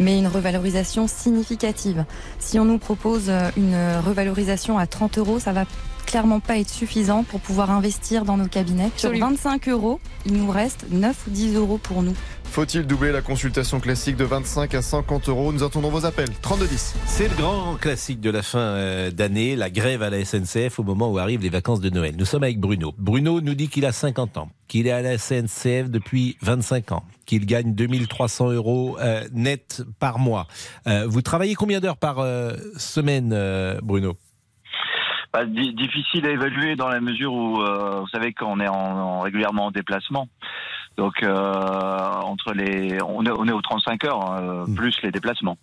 [0.00, 2.04] mais une revalorisation significative.
[2.38, 5.64] Si on nous propose euh, une revalorisation à 30 euros, ça va
[6.08, 8.90] clairement pas être suffisant pour pouvoir investir dans nos cabinets.
[8.96, 12.14] Sur 25 euros, il nous reste 9 ou 10 euros pour nous.
[12.50, 16.30] Faut-il doubler la consultation classique de 25 à 50 euros Nous attendons vos appels.
[16.42, 16.94] 3210.
[17.06, 20.82] C'est le grand classique de la fin euh, d'année, la grève à la SNCF au
[20.82, 22.14] moment où arrivent les vacances de Noël.
[22.18, 22.94] Nous sommes avec Bruno.
[22.98, 27.04] Bruno nous dit qu'il a 50 ans, qu'il est à la SNCF depuis 25 ans,
[27.26, 30.48] qu'il gagne 2300 euros euh, net par mois.
[30.88, 34.14] Euh, vous travaillez combien d'heures par euh, semaine, euh, Bruno?
[35.32, 38.74] Bah, di- difficile à évaluer dans la mesure où euh, vous savez qu'on est en,
[38.74, 40.26] en- régulièrement en déplacement.
[40.98, 45.56] Donc euh, entre les, on est, on est aux 35 heures euh, plus les déplacements.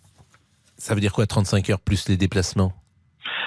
[0.78, 2.72] Ça veut dire quoi 35 heures plus les déplacements?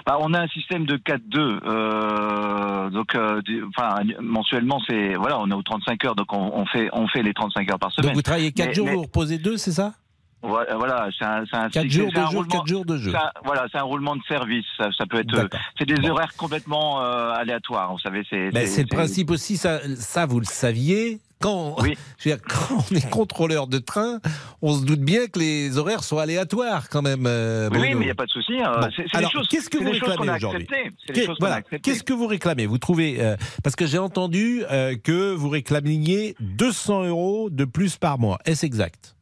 [0.06, 1.20] Bah, on a un système de 4-2.
[1.66, 6.52] Euh, donc, euh, du- enfin, mensuellement, c'est voilà, on est aux 35 heures, donc on,
[6.54, 8.10] on fait on fait les 35 heures par semaine.
[8.10, 9.94] Donc vous travaillez 4 Mais- jours, mais- vous reposez 2, c'est ça?
[10.42, 13.14] Voilà, c'est un, un 4 c'est- jours, un 2 jours, roulement- 4 jours, 2 jours.
[13.14, 14.66] c'est un- voilà, c'est un roulement de service.
[14.78, 17.92] Ça, ça peut être, c'est des horaires complètement euh, aléatoires.
[17.92, 18.52] Vous savez, c'est.
[18.52, 21.20] Ben, c'est le principe aussi, ça, ça vous le saviez?
[21.42, 21.78] Quand,
[22.18, 24.20] je veux dire, quand on est contrôleur de train,
[24.62, 27.26] on se doute bien que les horaires sont aléatoires quand même.
[27.26, 28.54] euh, Oui, mais il n'y a pas de souci.
[28.58, 30.68] Bon, des alors, qu'est-ce que vous réclamez aujourd'hui.
[31.82, 36.36] Qu'est-ce que vous réclamez Vous trouvez euh, parce que j'ai entendu euh, que vous réclamiez
[36.40, 38.40] 200 euros de plus par mois.
[38.46, 39.16] Est-ce exact?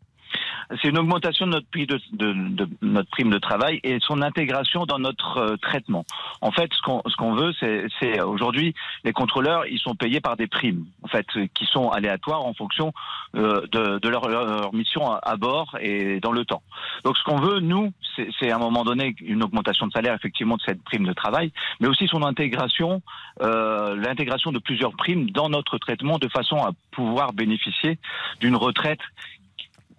[0.81, 4.21] C'est une augmentation de notre prix de, de- de notre prime de travail et son
[4.21, 6.05] intégration dans notre euh, traitement.
[6.41, 7.53] En fait, ce qu'on ce qu'on veut,
[7.99, 8.75] c'est aujourd'hui
[9.05, 12.91] les contrôleurs, ils sont payés par des primes, en fait, qui sont aléatoires en fonction
[13.35, 16.63] euh, de, de leur, leur mission à, à bord et dans le temps.
[17.05, 17.93] Donc, ce qu'on veut, nous,
[18.39, 21.51] c'est à un moment donné une augmentation de salaire effectivement de cette prime de travail,
[21.79, 23.01] mais aussi son intégration,
[23.41, 27.99] euh, l'intégration de plusieurs primes dans notre traitement de façon à pouvoir bénéficier
[28.41, 28.99] d'une retraite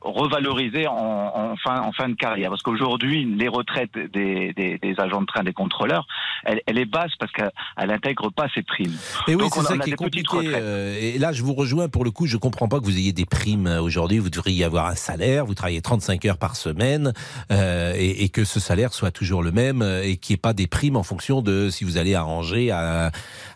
[0.08, 2.50] revalorisée en, en fin, en fin de carrière.
[2.50, 6.06] Parce qu'aujourd'hui, les retraites des, des, des agents de train, des contrôleurs,
[6.44, 7.50] elle, elle est basse parce qu'elle
[7.88, 8.96] n'intègre pas ces primes.
[9.26, 10.36] Et oui, c'est ça on a qui est compliqué.
[10.54, 12.26] euh, et là, je vous rejoins pour le coup.
[12.26, 14.18] Je comprends pas que vous ayez des primes euh, aujourd'hui.
[14.18, 15.44] Vous devriez avoir un salaire.
[15.46, 17.12] Vous travaillez 35 heures par semaine
[17.50, 20.52] euh, et, et que ce salaire soit toujours le même et qu'il n'y ait pas
[20.52, 23.10] des primes en fonction de si vous allez à Angers, à,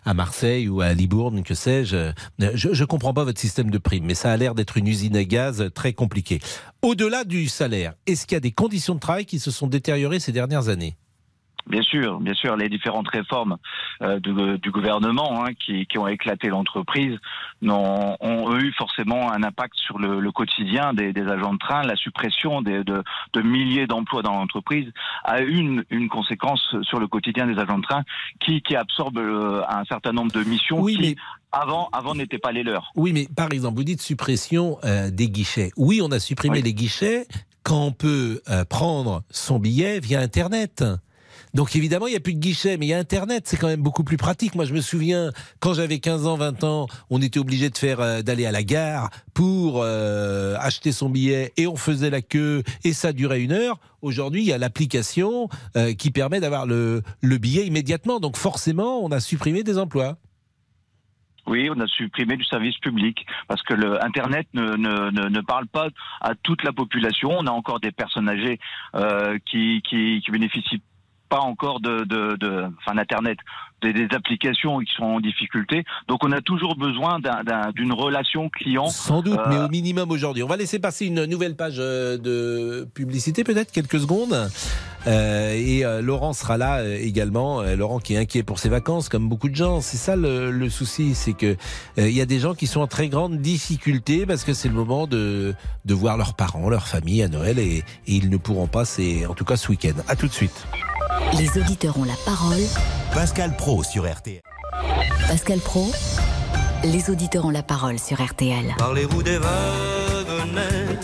[0.05, 2.11] à Marseille ou à Libourne, que sais-je.
[2.39, 5.15] Je, je comprends pas votre système de primes, mais ça a l'air d'être une usine
[5.15, 6.39] à gaz très compliquée.
[6.81, 10.19] Au-delà du salaire, est-ce qu'il y a des conditions de travail qui se sont détériorées
[10.19, 10.97] ces dernières années?
[11.65, 13.55] Bien sûr, bien sûr, les différentes réformes
[14.01, 17.17] euh, du, du gouvernement hein, qui, qui ont éclaté l'entreprise
[17.61, 21.83] ont eu forcément un impact sur le, le quotidien des, des agents de train.
[21.83, 23.01] La suppression des- de,
[23.33, 24.91] de milliers d'emplois dans l'entreprise
[25.23, 28.03] a eu une, une conséquence sur le quotidien des agents de train
[28.39, 31.15] qui, qui absorbent euh, un certain nombre de missions qui,
[31.51, 32.91] avant, avant n'étaient pas les leurs.
[32.95, 35.71] Oui, mais par exemple, vous dites suppression euh, des guichets.
[35.77, 37.25] Oui, on a supprimé les guichets
[37.63, 40.83] quand on peut prendre son billet via Internet.
[41.53, 43.67] Donc évidemment, il n'y a plus de guichet, mais il y a Internet, c'est quand
[43.67, 44.55] même beaucoup plus pratique.
[44.55, 47.99] Moi, je me souviens, quand j'avais 15 ans, 20 ans, on était obligé de faire
[47.99, 52.63] euh, d'aller à la gare pour euh, acheter son billet et on faisait la queue
[52.83, 53.79] et ça durait une heure.
[54.01, 58.19] Aujourd'hui, il y a l'application euh, qui permet d'avoir le, le billet immédiatement.
[58.19, 60.17] Donc forcément, on a supprimé des emplois.
[61.45, 65.67] Oui, on a supprimé du service public parce que le Internet ne, ne, ne, parle
[65.67, 65.89] pas
[66.21, 67.31] à toute la population.
[67.37, 68.59] On a encore des personnes âgées
[69.45, 70.81] qui, qui bénéficient
[71.33, 73.37] pas encore de, de, de enfin d'internet,
[73.81, 75.83] des, des applications qui sont en difficulté.
[76.07, 78.87] Donc on a toujours besoin d'un- d'un- d'une relation client.
[78.89, 80.43] Sans doute, Euh, mais au minimum aujourd'hui.
[80.43, 84.35] On va laisser passer une nouvelle page euh, de publicité, peut-être quelques secondes.
[85.05, 87.61] Euh, et euh, Laurent sera là euh, également.
[87.61, 89.81] Euh, Laurent qui est inquiet pour ses vacances, comme beaucoup de gens.
[89.81, 91.57] C'est ça le, le souci, c'est que
[91.97, 94.69] euh, il y a des gens qui sont en très grande difficulté parce que c'est
[94.69, 98.37] le moment de, de voir leurs parents, leur famille à Noël et, et ils ne
[98.37, 98.85] pourront pas.
[98.85, 99.97] C'est en tout cas ce week-end.
[100.07, 100.65] À tout de suite.
[101.37, 102.61] Les auditeurs ont la parole.
[103.13, 104.41] Pascal Pro sur RTL.
[105.27, 105.91] Pascal Pro,
[106.83, 108.73] les auditeurs ont la parole sur RTL.
[108.77, 110.99] Parlez-vous des wagonnets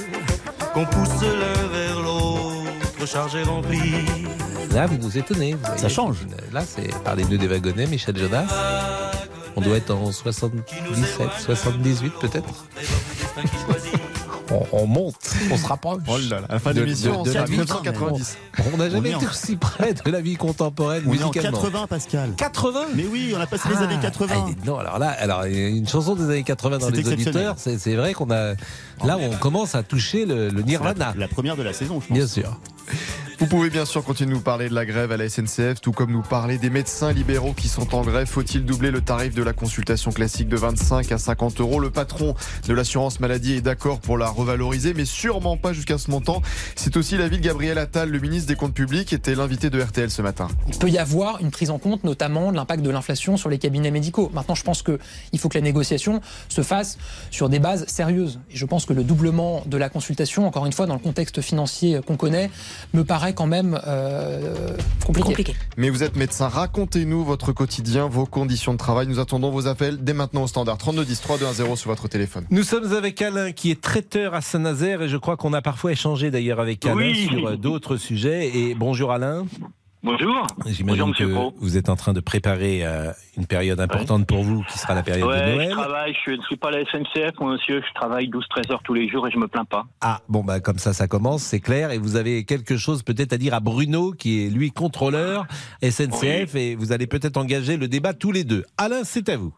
[0.74, 4.06] qu'on pousse l'un vers l'autre, chargés remplis
[4.72, 5.54] Là, vous nous étonnez.
[5.54, 5.90] vous voyez.
[5.90, 6.18] change.
[6.54, 8.46] Là, c'est par les nœuds des wagonnets, Michel Jonas.
[9.56, 12.66] On doit être en 77, 78 peut-être.
[14.52, 15.16] On, on monte,
[15.52, 16.02] on se rapproche.
[16.08, 17.58] Oh là là, à la fin de De- l'émission, de- de c'est la à vie.
[17.58, 18.38] 990.
[18.74, 21.58] On n'a jamais été aussi près de la vie contemporaine On est en musicalement.
[21.62, 22.34] 80, Pascal.
[22.38, 24.34] 80 Mais oui, on a passé les Ah, années 80.
[24.38, 27.96] ah, dites donc, alors là, alors une chanson des années 80 dans les auditeurs, c'est
[27.96, 28.54] vrai qu'on a
[29.06, 31.14] là on commence à toucher le, le nirvana.
[31.18, 32.18] La première de la saison, je pense.
[32.18, 32.60] Bien sûr.
[33.40, 35.94] Vous pouvez bien sûr continuer de nous parler de la grève à la SNCF, tout
[35.94, 38.28] comme nous parler des médecins libéraux qui sont en grève.
[38.28, 41.80] Faut-il doubler le tarif de la consultation classique de 25 à 50 euros?
[41.80, 42.36] Le patron
[42.68, 46.42] de l'assurance maladie est d'accord pour la revaloriser, mais sûrement pas jusqu'à ce montant.
[46.76, 50.12] C'est aussi l'avis de Gabriel Attal, le ministre des Comptes Publics, était l'invité de RTL
[50.12, 50.50] ce matin.
[50.68, 53.58] Il peut y avoir une prise en compte notamment de l'impact de l'inflation sur les
[53.58, 54.30] cabinets médicaux.
[54.34, 56.98] Maintenant, je pense qu'il faut que la négociation se fasse
[57.32, 58.42] sur des bases sérieuses.
[58.52, 61.40] Et je pense que le doublement de la consultation, encore une fois, dans le contexte
[61.40, 62.52] financier qu'on connaît,
[62.94, 65.54] me paraît quand même euh, compliqué.
[65.78, 69.08] Mais vous êtes médecin, racontez-nous votre quotidien, vos conditions de travail.
[69.08, 71.90] Nous attendons vos appels dès maintenant au standard 32 10 3 2 1 0 sur
[71.90, 72.46] votre téléphone.
[72.50, 75.92] Nous sommes avec Alain qui est traiteur à Saint-Nazaire et je crois qu'on a parfois
[75.92, 77.28] échangé d'ailleurs avec Alain Oui.
[77.30, 78.52] sur euh, d'autres sujets.
[78.58, 79.46] Et bonjour Alain.
[80.02, 80.48] Bonjour.
[80.66, 81.54] J'imagine Bonjour, monsieur que Pro.
[81.60, 85.04] vous êtes en train de préparer euh, une période importante pour vous qui sera la
[85.04, 85.70] période de Ouais, je Noël.
[85.72, 89.10] travaille, je ne suis pas à la SNCF, monsieur, je travaille 12-13 heures tous les
[89.10, 89.88] jours et je me plains pas.
[90.00, 91.92] Ah, bon, bah, comme ça, ça commence, c'est clair.
[91.92, 95.46] Et vous avez quelque chose peut-être à dire à Bruno, qui est lui contrôleur
[95.84, 98.64] SNCF, et vous allez peut-être engager le débat tous les deux.
[98.78, 99.54] Alain, c'est à vous.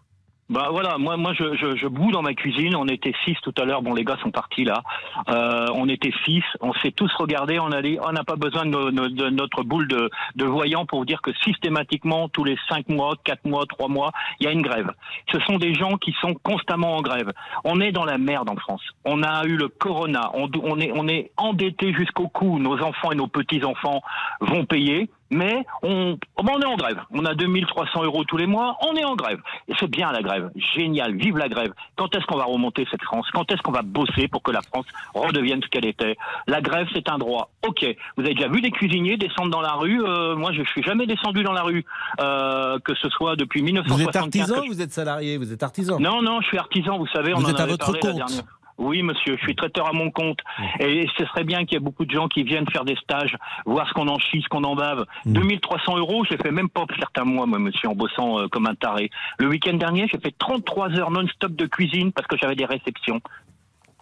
[0.52, 2.76] Bah voilà, moi, moi je, je, boue dans ma cuisine.
[2.76, 3.82] On était six tout à l'heure.
[3.82, 4.84] Bon, les gars sont partis là.
[5.30, 6.44] Euh, on était six.
[6.60, 7.58] On s'est tous regardés.
[7.58, 11.22] On a dit, on n'a pas besoin de, notre boule de, de voyant pour dire
[11.22, 14.12] que systématiquement, tous les cinq mois, quatre mois, trois mois,
[14.42, 14.92] il y a une grève.
[15.32, 17.32] Ce sont des gens qui sont constamment en grève.
[17.64, 18.84] On est dans la merde en France.
[19.06, 20.32] On a eu le corona.
[20.34, 22.60] On, on est, on est endetté jusqu'au cou.
[22.60, 24.02] Nos enfants et nos petits enfants
[24.42, 25.10] vont payer.
[25.32, 27.00] Mais on, oh ben, on est en grève.
[27.12, 28.78] On a 2300 euros tous les mois.
[28.88, 29.40] On est en grève.
[29.70, 30.52] Et c'est bien la grève.
[30.76, 31.16] Génial.
[31.16, 31.74] Vive la grève.
[31.96, 33.28] Quand est-ce qu'on va remonter cette France?
[33.34, 36.18] Quand est-ce qu'on va bosser pour que la France redevienne ce qu'elle était?
[36.48, 37.50] La grève, c'est un droit.
[37.66, 37.86] Ok.
[38.18, 40.04] Vous avez déjà vu des cuisiniers descendre dans la rue?
[40.04, 41.86] Euh, Moi, je suis jamais descendu dans la rue,
[42.20, 44.10] euh, que ce soit depuis Vous 1975.
[44.10, 44.16] êtes
[44.52, 45.38] artisan je- vous êtes salarié?
[45.38, 46.00] Vous êtes artisan?
[46.00, 47.32] Non, non, je suis artisan, vous savez.
[47.34, 48.18] Vous on en à avait votre parlé la compte.
[48.18, 48.44] dernière-
[48.82, 50.40] Oui, monsieur, je suis traiteur à mon compte.
[50.80, 53.38] Et ce serait bien qu'il y ait beaucoup de gens qui viennent faire des stages,
[53.66, 55.06] voir ce qu'on en chie, ce qu'on en bave.
[55.28, 58.74] 2300 euros, j'ai fait même pas certains mois, moi, monsieur, en bossant euh, comme un
[58.74, 59.12] taré.
[59.38, 63.22] Le week-end dernier, j'ai fait 33 heures non-stop de cuisine parce que j'avais des réceptions.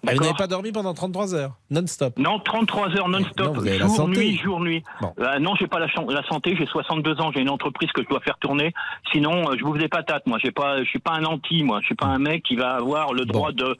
[0.07, 3.89] Ah, Vous n'avez pas dormi pendant 33 heures, non-stop Non, 33 heures Non, non-stop, jour,
[3.89, 4.17] santé.
[4.17, 4.81] nuit, jour, nuit.
[5.01, 5.13] Bon.
[5.19, 5.89] Euh, non, j'ai pas la,
[6.23, 8.73] santé, j'ai 62 ans, j'ai une entreprise que je dois faire tourner.
[9.11, 10.37] Sinon, euh, je vous des patates, moi.
[10.41, 11.79] J'ai pas, je suis pas un anti, moi.
[11.81, 13.75] Je suis pas un mec qui va avoir le droit de.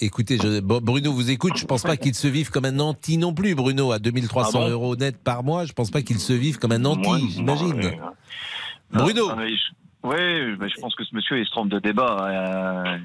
[0.00, 1.56] Écoutez, je- Bruno vous écoute.
[1.56, 4.64] Je pense pas qu'il se vive comme un nanti non plus, Bruno, à 2300 Ah
[4.64, 5.64] bon euros net par mois.
[5.66, 7.80] Je pense pas qu'il se vive comme un nanti, j'imagine.
[8.92, 9.36] Bruno.
[9.36, 12.16] Mais je- Oui, mais je pense que ce monsieur il se trompe de débat.
[12.86, 12.98] euh,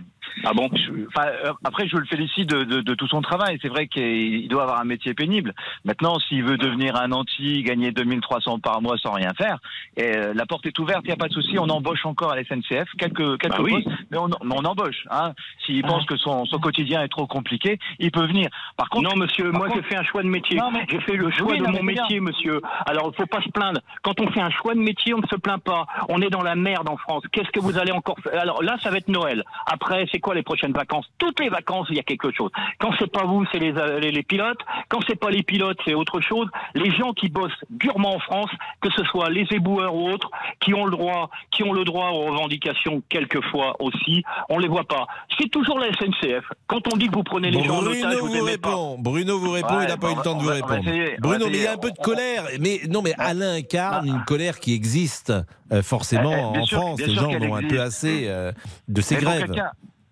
[0.44, 3.58] Ah bon Je- enfin, euh, Après, je le félicite de, de- de tout son travail.
[3.62, 5.54] C'est vrai qu'il doit avoir un métier pénible.
[5.86, 9.58] Maintenant, s'il veut devenir un anti, gagner 2300 par mois sans rien faire,
[9.98, 11.58] et, euh, la porte est ouverte, il n'y a pas de souci.
[11.60, 13.84] On embauche encore à la SNCF quelques, quelques Bah oui.
[13.84, 15.06] postes, mais on, mais on embauche.
[15.10, 15.34] Hein.
[15.66, 18.50] S'il pense que son, son quotidien est trop compliqué, il peut venir.
[18.78, 20.60] Par contre, non, monsieur, moi contre- j'ai fait un choix de métier.
[20.74, 22.62] Mais- J'ai fait le choix Oui, de non, mon métier, monsieur.
[22.86, 23.80] Alors il faut pas se plaindre.
[24.04, 25.86] Quand on fait un choix de métier, on ne se plaint pas.
[26.10, 27.24] On est dans la merde en France.
[27.32, 28.40] Qu'est-ce que vous allez encore faire?
[28.40, 29.44] Alors là, ça va être Noël.
[29.66, 31.06] Après, c'est quoi les prochaines vacances?
[31.18, 32.50] Toutes les vacances, il y a quelque chose.
[32.80, 34.60] Quand c'est pas vous, c'est les, euh, les, les pilotes.
[34.88, 36.48] Quand c'est pas les pilotes, c'est autre chose.
[36.74, 38.50] Les gens qui bossent durement en France,
[38.80, 40.30] que ce soit les éboueurs ou autres,
[40.62, 44.86] qui ont le droit, qui ont le droit aux revendications quelquefois aussi, on les voit
[44.86, 45.06] pas.
[45.38, 46.46] C'est toujours la SNCF.
[46.68, 48.70] Quand on dit que vous prenez les gens en otage, Bruno vous vous aimez pas.
[48.70, 48.98] répond.
[49.00, 49.76] Bruno vous répond.
[49.76, 50.78] Ouais, il n'a pas eu le temps de vous répondre.
[50.88, 52.46] essayer, Bruno, mais il y a un peu de colère.
[52.62, 55.34] Mais non, mais Alain incarne une colère qui existe
[55.74, 57.00] euh, forcément Eh, eh, en sûr- France.
[57.02, 58.52] Les gens qu'elle ont un peu assez euh,
[58.88, 59.52] de ces Mais grèves.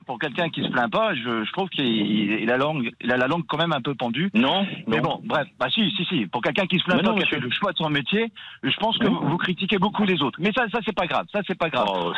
[0.06, 3.12] Pour quelqu'un qui se plaint pas, je, je trouve qu'il il a, la langue, il
[3.12, 4.30] a la langue quand même un peu pendue.
[4.34, 4.66] Non.
[4.88, 5.04] Mais non.
[5.04, 6.26] bon, bref, bah si, si, si.
[6.28, 8.32] Pour quelqu'un qui se plaint Mais pas, qui a fait le choix de son métier,
[8.63, 10.39] je pense que vous, critiquez beaucoup les autres.
[10.42, 11.26] Mais ça, ça c'est pas grave.
[11.32, 11.88] Ça, c'est pas grave.
[11.89, 12.13] Oh,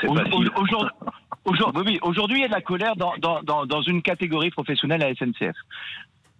[1.45, 1.99] Aujourd'hui, oui,
[2.35, 5.15] il y a de la colère dans, dans, dans, dans une catégorie professionnelle à la
[5.15, 5.55] SNCF.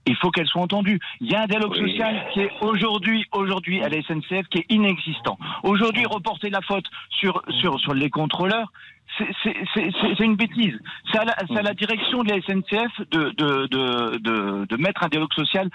[0.07, 0.99] Il faut qu'elle soit entendue.
[1.19, 1.89] Il y a un dialogue Oui.
[1.89, 5.37] social qui est aujourd'hui, aujourd'hui à la SNCF qui est inexistant.
[5.63, 8.71] Aujourd'hui, reporter la faute sur sur sur les contrôleurs,
[9.17, 10.77] c'est une bêtise.
[11.11, 11.25] C'est à,
[11.57, 15.69] à la direction de la SNCF de de de de, de mettre un dialogue social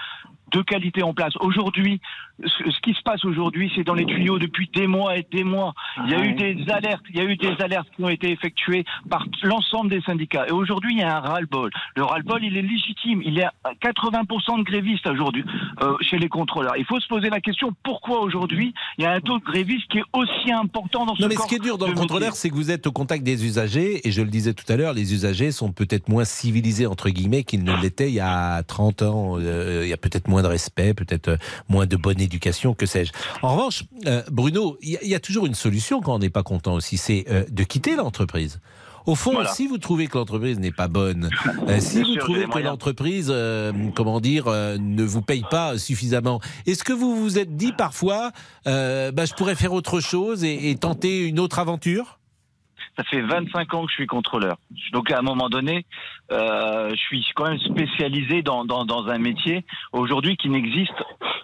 [0.52, 1.34] de qualité en place.
[1.40, 2.00] Aujourd'hui,
[2.42, 5.44] ce, ce qui se passe aujourd'hui, c'est dans les tuyaux depuis des mois et des
[5.44, 5.74] mois.
[6.06, 8.30] Il y a eu des alertes, il y a eu des alertes qui ont été
[8.30, 10.46] effectuées par l'ensemble des syndicats.
[10.48, 11.70] Et aujourd'hui, il y a un ras-le-bol.
[11.96, 13.22] Le ras-le-bol, il est légitime.
[13.24, 15.44] Il y a 80% de grévistes aujourd'hui
[15.82, 16.76] euh, chez les contrôleurs.
[16.76, 19.88] Il faut se poser la question pourquoi aujourd'hui il y a un taux de grévistes
[19.88, 22.34] qui est aussi important dans ce Non, mais ce qui est dur dans le contrôleur,
[22.34, 24.92] c'est que vous êtes au contact des usagers, et je le disais tout à l'heure,
[24.92, 29.02] les usagers sont peut-être moins civilisés, entre guillemets, qu'ils ne l'étaient il y a 30
[29.02, 29.36] ans.
[29.38, 31.36] Euh, il y a peut-être moins de respect, peut-être euh,
[31.68, 33.12] moins de bonne éducation, que sais-je.
[33.42, 36.18] En revanche, euh, Bruno, il y, a- il y a toujours une solution quand on
[36.18, 38.60] n'est pas content aussi, c'est euh, de quitter l'entreprise.
[39.06, 39.50] Au fond, Voilà.
[39.50, 41.30] si vous trouvez que l'entreprise n'est pas bonne,
[41.68, 45.42] euh, si Bien vous sûr, trouvez que l'entreprise, euh, comment dire, euh, ne vous paye
[45.50, 48.30] pas suffisamment, est-ce que vous vous êtes dit parfois,
[48.66, 52.18] bah, je pourrais faire autre chose et, et tenter une autre aventure?
[52.96, 54.56] Ça fait 25 ans que je suis contrôleur.
[54.92, 55.86] Donc à un moment donné,
[56.32, 60.92] euh, je suis quand même spécialisé dans, dans, dans un métier aujourd'hui qui n'existe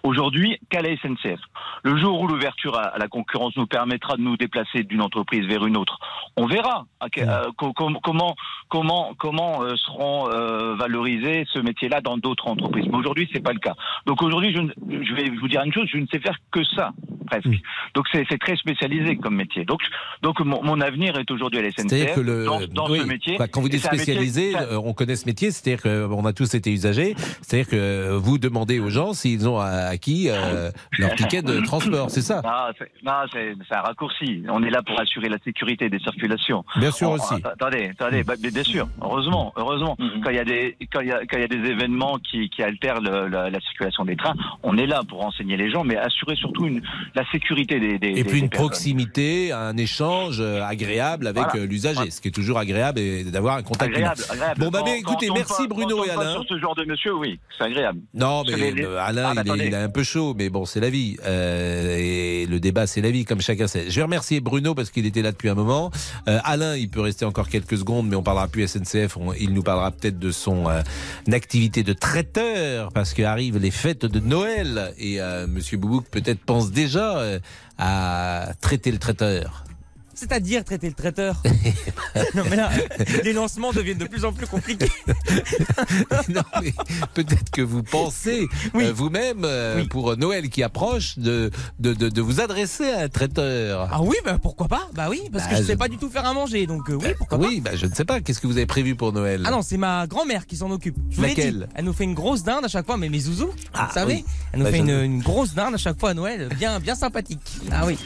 [0.02, 1.40] aujourd'hui qu'à la SNCF.
[1.82, 5.64] Le jour où l'ouverture à, la concurrence nous permettra de nous déplacer d'une entreprise vers
[5.64, 5.98] une autre,
[6.36, 8.34] on verra que- euh, co- com- comment
[8.68, 12.86] comment comment euh, seront euh, valorisés ce métier-là dans d'autres entreprises.
[12.90, 13.74] Mais aujourd'hui, c'est pas le cas.
[14.06, 16.90] Donc aujourd'hui, je, vais vous dire une chose, je ne sais faire que ça
[17.26, 17.48] presque.
[17.94, 19.64] Donc c'est c'est très spécialisé comme métier.
[19.64, 19.80] Donc
[20.22, 22.98] donc mon, mon avenir est aujourd'hui à la SNCF C'est-à-dire que le, dans, dans oui,
[23.00, 23.36] ce métier.
[23.38, 26.32] bah, quand vous Et dites métier- spécialisé, euh, on connaît ce métier, c'est-à-dire qu'on a
[26.32, 31.42] tous été usagers, c'est-à-dire que vous demandez aux gens s'ils ont acquis euh, leur ticket
[31.42, 32.42] de transport, c'est ça?
[32.44, 34.42] Non, c'est- un raccourci.
[34.48, 36.64] On est là pour assurer la sécurité des circulations.
[36.76, 37.34] Bien sûr On- aussi.
[37.34, 39.96] att- Attendez, attendez, bah, mais bien sûr, heureusement, heureusement.
[39.98, 40.20] Mm-hmm.
[40.24, 42.18] Quand il y a des quand il y a, quand il y a des événements
[42.18, 45.70] qui, qui altèrent le- la, la circulation des trains, on est là pour renseigner les
[45.70, 46.80] gens, mais assurer surtout une,
[47.14, 47.98] la sécurité des.
[47.98, 50.62] des Et des- puis une des proximité, un échange euh,
[51.26, 51.64] agréable avec Voilà.
[51.64, 53.94] euh, l'usager, ce qui est toujours agréable et d'avoir un contact.
[53.94, 54.60] Agréable, agréable.
[54.60, 56.32] Bon bah mais écoutez, merci pas- Bruno et Alain.
[56.32, 58.00] Sur ce genre de monsieur, oui, c'est agréable.
[58.14, 59.66] Non, mais les- euh, Alain, Ah, il, est, attendez.
[59.66, 61.16] il est un peu chaud, mais bon, c'est la vie.
[61.24, 63.90] Euh, et le débat, c'est la vie, comme chacun sait.
[63.90, 65.90] Je vais remercier Bruno parce qu'il était là depuis un moment.
[66.28, 69.16] Euh, Alain, il peut rester encore quelques secondes, mais on parlera plus SNCF.
[69.16, 70.80] On- il nous parlera peut-être de son euh,
[71.32, 74.92] activité de traiteur parce qu'arrivent les fêtes de Noël.
[74.98, 77.20] Et Monsieur Boubouk peut-être pense déjà
[77.78, 79.64] à traiter le traiteur.
[80.16, 81.42] C'est-à-dire traiter le traiteur.
[82.34, 82.70] non mais là,
[83.22, 84.90] les lancements deviennent de plus en plus compliqués.
[86.28, 86.72] non, mais
[87.14, 91.50] peut-être que vous pensez euh, vous-même, euh, pour Noël qui approche, de,
[91.80, 93.88] de, de, de vous adresser à un traiteur.
[93.92, 94.88] Ah oui, bah pourquoi pas?
[94.94, 96.88] Bah oui, parce que Bah, je sais je- pas du tout faire à manger, donc
[96.88, 98.20] euh, oui, pourquoi Oui, bah, je ne sais pas.
[98.20, 99.42] Qu'est-ce que vous avez prévu pour Noël?
[99.46, 100.96] Ah non, c'est ma grand-mère qui s'en occupe.
[101.10, 101.36] Je vous l'ai dit.
[101.36, 101.68] Laquelle?
[101.74, 104.24] Elle nous fait une grosse dinde à chaque fois, mais mes zouzous, Ah, vous savez,
[104.52, 106.94] elle nous Bah, fait une, une grosse dinde à chaque fois à Noël, bien, bien
[106.94, 107.40] sympathique.
[107.70, 107.98] Ah oui.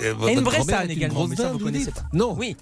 [0.00, 2.02] Euh, une vraie grand-mère sane est une également, grosse mais ça, dinde, vous connaissez pas.
[2.12, 2.34] Non.
[2.38, 2.56] Oui.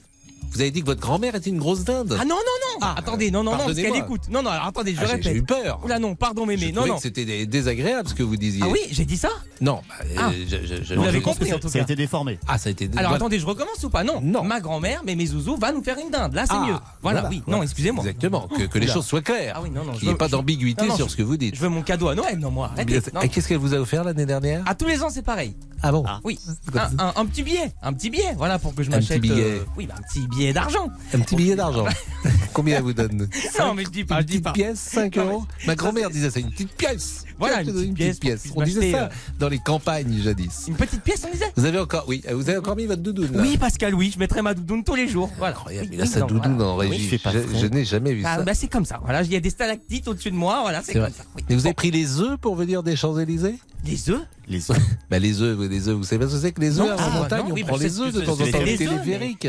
[0.52, 3.30] Vous avez dit que votre grand-mère était une grosse dinde Ah non, non, non Attendez,
[3.30, 4.22] non, non, non, parce qu'elle écoute.
[4.30, 5.22] Non, non, alors attendez, je Ah, répète.
[5.22, 5.80] j'ai eu peur.
[5.84, 6.96] Oula non, pardon mémé, Je non, non.
[6.96, 8.62] que c'était dé- désagréable ce que vous disiez.
[8.64, 9.82] Ah oui, j'ai dit ça Non.
[9.88, 10.30] bah, euh, Ah.
[10.32, 11.84] je- je- je- Vous l'avez compris en tout Ça a cas.
[11.84, 12.38] été déformé.
[12.48, 12.88] Ah, ça a été.
[12.96, 14.04] Alors attendez, je recommence ou pas?
[14.04, 14.42] Non, Non.
[14.42, 16.34] Ma grand-mère, mais mes zouzous, va nous faire une dinde.
[16.34, 16.74] Là, c'est Ah, mieux.
[17.02, 17.42] Voilà, oui.
[17.46, 18.02] Non, excusez-moi.
[18.04, 18.48] Exactement.
[18.48, 19.54] Que, que les choses soient claires.
[19.56, 19.92] Ah oui, non, non.
[19.92, 21.54] Qu'il n'y ait pas d'ambiguïté sur je- ce que vous dites.
[21.54, 22.70] Je veux mon cadeau à Noël, non, moi.
[22.78, 24.62] Et qu'est-ce qu'elle vous a offert l'année dernière?
[24.66, 25.54] À tous les ans, c'est pareil.
[25.82, 26.04] Ah bon?
[26.24, 26.38] Oui.
[26.74, 27.72] Un, un- un petit billet.
[27.82, 28.34] Un petit billet.
[28.36, 29.20] Voilà, pour que je Un petit m'achète.
[29.22, 29.42] billet.
[29.44, 30.88] euh, oui, bah, un petit billet d'argent.
[31.14, 31.86] Un petit billet d'argent.
[32.52, 33.28] Combien elle vous donne?
[33.58, 34.52] Non, mais je dis pas, Une je dis petite pas.
[34.52, 35.44] pièce, 5 Non, mais- euros.
[35.66, 37.24] Ma grand-mère disait ça, une petite pièce.
[37.38, 40.64] Voilà, une je te donne petite pièce On disait ça dans les campagnes jadis.
[40.68, 43.32] Une petite pièce, on disait Vous avez encore, oui, vous avez encore mis votre doudoune.
[43.36, 45.30] là Oui, Pascal, oui, je mettrai ma doudoune tous les jours.
[45.38, 45.54] Voilà.
[45.54, 46.70] Incroyable, il a sa doudoune voilà.
[46.72, 47.20] en régie.
[47.60, 48.42] je n'ai jamais vu Ah, ça.
[48.42, 48.98] bah, c'est comme ça.
[49.02, 50.60] Voilà, il y a des stalactites au-dessus de moi.
[50.62, 51.12] Voilà, c'est C'est comme vrai.
[51.16, 51.24] ça.
[51.36, 51.42] Oui.
[51.48, 54.78] Mais vous avez pris les œufs pour venir des Champs-Élysées Les œufs Les œufs.
[55.10, 56.96] bah, Les œufs, les œufs, vous savez pas ce que c'est que les Non, œufs
[56.98, 58.36] ah, en montagne non, On oui, prend bah, les c'est- œufs de c'est- temps en
[58.44, 59.48] c'est temps, œufs, mais- téléphériques.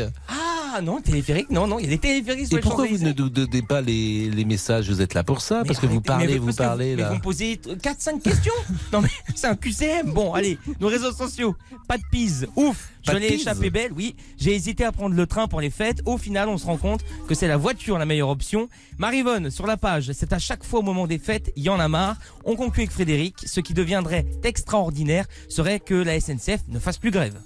[0.74, 2.96] Ah non, téléphérique, non, non, il y a des téléphériques sur Et les pourquoi vous
[2.96, 6.00] ne nous donnez pas les, les messages Vous êtes là pour ça Parce que vous
[6.00, 7.08] parlez, vous parlez mais là.
[7.10, 8.54] Vous me posez 4-5 questions
[8.90, 10.12] Non mais c'est un QCM.
[10.12, 11.54] Bon, allez, nos réseaux sociaux.
[11.88, 12.48] Pas de pise.
[12.56, 14.16] Ouf Pas Je l'ai échappé belle, oui.
[14.38, 16.00] J'ai hésité à prendre le train pour les fêtes.
[16.06, 18.70] Au final, on se rend compte que c'est la voiture la meilleure option.
[18.96, 21.80] Marivonne, sur la page, c'est à chaque fois au moment des fêtes, il y en
[21.80, 22.16] a marre.
[22.46, 23.34] On conclut avec Frédéric.
[23.44, 27.38] Ce qui deviendrait extraordinaire serait que la SNCF ne fasse plus grève.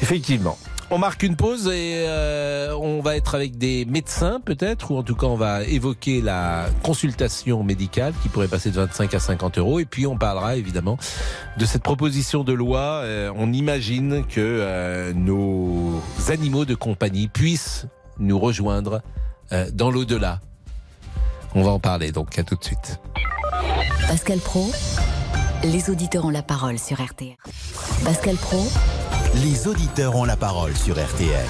[0.00, 0.56] Effectivement.
[0.90, 5.02] On marque une pause et euh, on va être avec des médecins peut-être, ou en
[5.02, 9.58] tout cas on va évoquer la consultation médicale qui pourrait passer de 25 à 50
[9.58, 9.80] euros.
[9.80, 10.96] Et puis on parlera évidemment
[11.58, 13.02] de cette proposition de loi.
[13.04, 17.86] Euh, on imagine que euh, nos animaux de compagnie puissent
[18.18, 19.02] nous rejoindre
[19.72, 20.40] dans l'au-delà.
[21.54, 23.00] On va en parler donc à tout de suite.
[24.06, 24.70] Pascal Pro,
[25.64, 27.36] les auditeurs ont la parole sur RTL.
[28.04, 28.66] Pascal Pro,
[29.34, 31.46] Les auditeurs ont la parole sur RTL.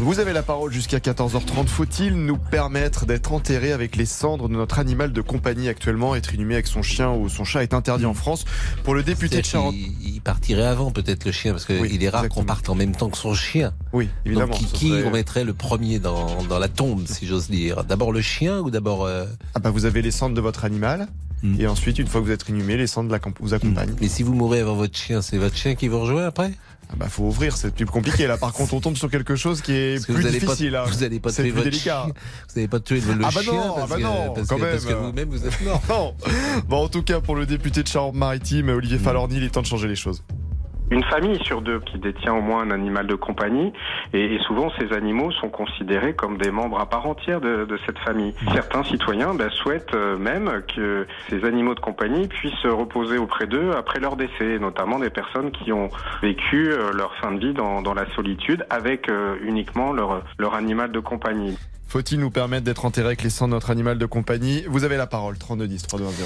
[0.00, 1.66] Vous avez la parole jusqu'à 14h30.
[1.66, 6.32] Faut-il nous permettre d'être enterrés avec les cendres de notre animal de compagnie actuellement Être
[6.34, 8.46] inhumé avec son chien ou son chat est interdit en France.
[8.84, 9.74] Pour le député de Charente.
[9.74, 12.96] il partirait avant peut-être le chien parce qu'il Oui, est rare qu'on parte en même
[12.96, 13.74] temps que son chien.
[13.92, 14.52] Oui, évidemment.
[14.52, 17.84] Donc qui serait- on mettrait le premier dans, dans la tombe, si j'ose dire?
[17.84, 19.04] D'abord le chien ou d'abord...
[19.04, 21.06] euh, Ah bah vous avez les cendres de votre animal
[21.58, 23.94] Et ensuite, une fois que vous êtes inhumé, les cendres vous accompagnent.
[24.00, 26.52] Mais si vous mourrez avant votre chien, c'est votre chien qui vous rejoint après
[26.90, 28.36] Ah bah faut ouvrir, c'est plus compliqué là.
[28.36, 30.72] Par contre, on tombe sur quelque chose qui est plus vous allez difficile.
[30.72, 30.84] pas, là.
[30.84, 32.04] vous allez pas tuer votre délicat.
[32.04, 32.12] chien.
[32.48, 34.46] Vous n'allez pas tuer le ah bah chien non, parce, ah bah que, non, parce
[34.48, 34.70] quand que- même.
[34.72, 35.82] parce que vous-même vous êtes mort.
[35.88, 36.14] Non.
[36.68, 39.02] Bon, en tout cas, pour le député de Charente-Maritime, Olivier Mm.
[39.02, 40.22] Falorni, il est temps de changer les choses.
[40.90, 43.72] Une famille sur deux qui détient au moins un animal de compagnie
[44.12, 47.78] et, et souvent ces animaux sont considérés comme des membres à part entière de, de
[47.86, 48.34] cette famille.
[48.52, 53.70] Certains citoyens ben, souhaitent euh, même que ces animaux de compagnie puissent reposer auprès d'eux
[53.76, 55.88] après leur décès, notamment des personnes qui ont
[56.22, 60.54] vécu euh, leur fin de vie dans, dans la solitude avec euh, uniquement leur, leur
[60.54, 61.56] animal de compagnie.
[61.90, 64.62] Faut-il nous permettre d'être enterré avec les cendres de notre animal de compagnie?
[64.68, 66.24] Vous avez la parole, 3210 3210.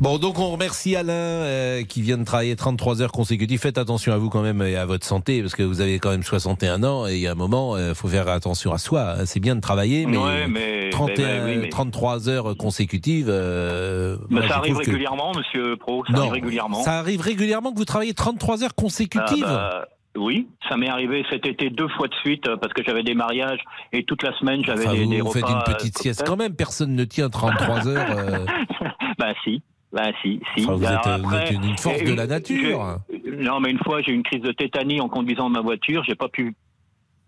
[0.00, 3.60] Bon, donc on remercie Alain euh, qui vient de travailler 33 heures consécutives.
[3.60, 6.08] Faites attention à vous quand même et à votre santé parce que vous avez quand
[6.08, 9.16] même 61 ans et il y a un moment, il faut faire attention à soi.
[9.26, 13.26] C'est bien de travailler, mais, Ouais, mais- 31, mais- mais oui, mais- 33 heures consécutives.
[13.28, 16.04] euh, Mais moi, je ça arrive que- régulièrement, monsieur Pro.
[16.06, 16.82] Ça Non, arrive régulièrement.
[16.82, 19.44] ça arrive régulièrement que vous travaillez 33 heures consécutives.
[19.46, 22.82] Ah bah, oui, ça m'est arrivé cet été deux fois de suite euh, parce que
[22.84, 23.60] j'avais des mariages
[23.92, 25.64] et toute la semaine j'avais Enfin, des, vous des faites repas.
[25.68, 26.54] une petite euh, sieste quand même.
[26.54, 28.18] Personne ne tient 33 heures.
[28.18, 28.46] euh,
[29.18, 29.62] bah si.
[29.92, 30.64] Bah si, si.
[30.64, 32.98] Enfin, vous Alors êtes, vous après, êtes une force de la nature.
[33.38, 36.14] Non, mais une fois j'ai eu une crise de tétanie en conduisant ma voiture, j'ai
[36.14, 36.54] pas pu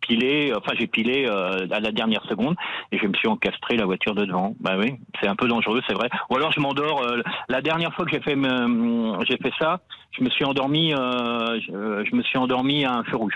[0.06, 2.54] piler, enfin j'ai pilé euh, à la dernière seconde
[2.92, 4.54] et je me suis encastré la voiture de devant.
[4.60, 6.08] Bah oui, c'est un peu dangereux, c'est vrai.
[6.30, 7.02] Ou alors je m'endors.
[7.02, 9.80] euh, la dernière fois que j'ai fait me- j'ai fait ça,
[10.16, 13.34] je me suis endormi, euh, je, je me suis endormi à un feu rouge.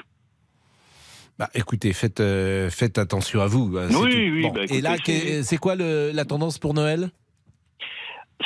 [1.39, 3.77] Bah, écoutez, faites, euh, faites attention à vous.
[3.79, 4.97] hein, Oui, oui, Bon, bah, Et là,
[5.45, 7.11] c'est- quoi le- la tendance pour Noël?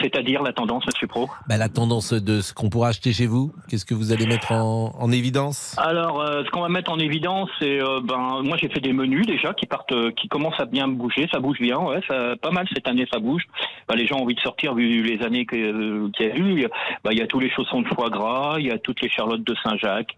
[0.00, 1.28] C'est-à-dire la tendance, Monsieur Pro.
[1.48, 3.52] bah, La tendance de ce qu'on pourra acheter chez vous.
[3.68, 5.76] Qu'est-ce que vous allez mettre en, en évidence?
[5.78, 8.94] Alors, euh, ce qu'on va mettre en évidence, c'est, euh, ben, moi j'ai fait des
[8.94, 12.36] menus déjà qui partent, euh, qui commencent à bien bouger, ça bouge bien, ouais, ça,
[12.40, 13.42] pas mal cette année, ça bouge.
[13.86, 16.60] Ben, les gens ont envie de sortir vu les années euh, qu'il y a eu.
[16.62, 16.68] Il
[17.04, 19.10] ben, il y a tous les chaussons de foie gras, il y a toutes les
[19.10, 20.16] charlottes de Saint-Jacques,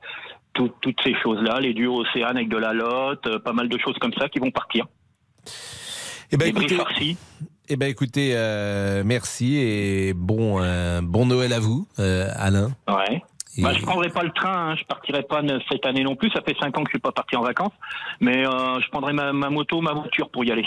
[0.52, 3.96] tout- toutes ces choses-là, les duos océanes avec de la lotte, pas mal de choses
[4.00, 4.86] comme ça qui vont partir.
[6.30, 7.16] Eh ben, écoutez, farcis.
[7.68, 12.70] Eh ben, écoutez euh, merci et bon, euh, bon Noël à vous, euh, Alain.
[12.88, 13.22] Ouais.
[13.56, 15.40] Et- Bah, je prendrai pas le train, hein, je partirai pas
[15.70, 16.28] cette année non plus.
[16.30, 17.72] Ça fait cinq ans que je suis pas parti en vacances,
[18.20, 20.66] mais euh, je prendrai ma, ma moto, ma voiture pour y aller.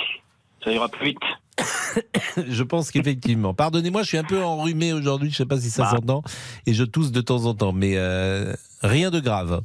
[0.64, 1.18] Ça ira plus vite.
[2.48, 3.54] je pense qu'effectivement.
[3.54, 5.90] Pardonnez-moi, je suis un peu enrhumé aujourd'hui, je sais pas si ça Bah.
[5.92, 6.24] s'entend,
[6.66, 8.54] et je tousse de temps en temps, mais euh,
[8.84, 9.62] rien de grave.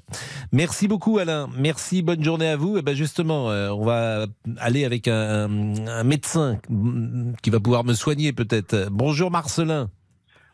[0.53, 2.79] Merci beaucoup Alain, merci, bonne journée à vous.
[2.79, 4.27] Et ben justement, euh, on va
[4.59, 8.89] aller avec un, un médecin mm, qui va pouvoir me soigner peut-être.
[8.91, 9.91] Bonjour Marcelin,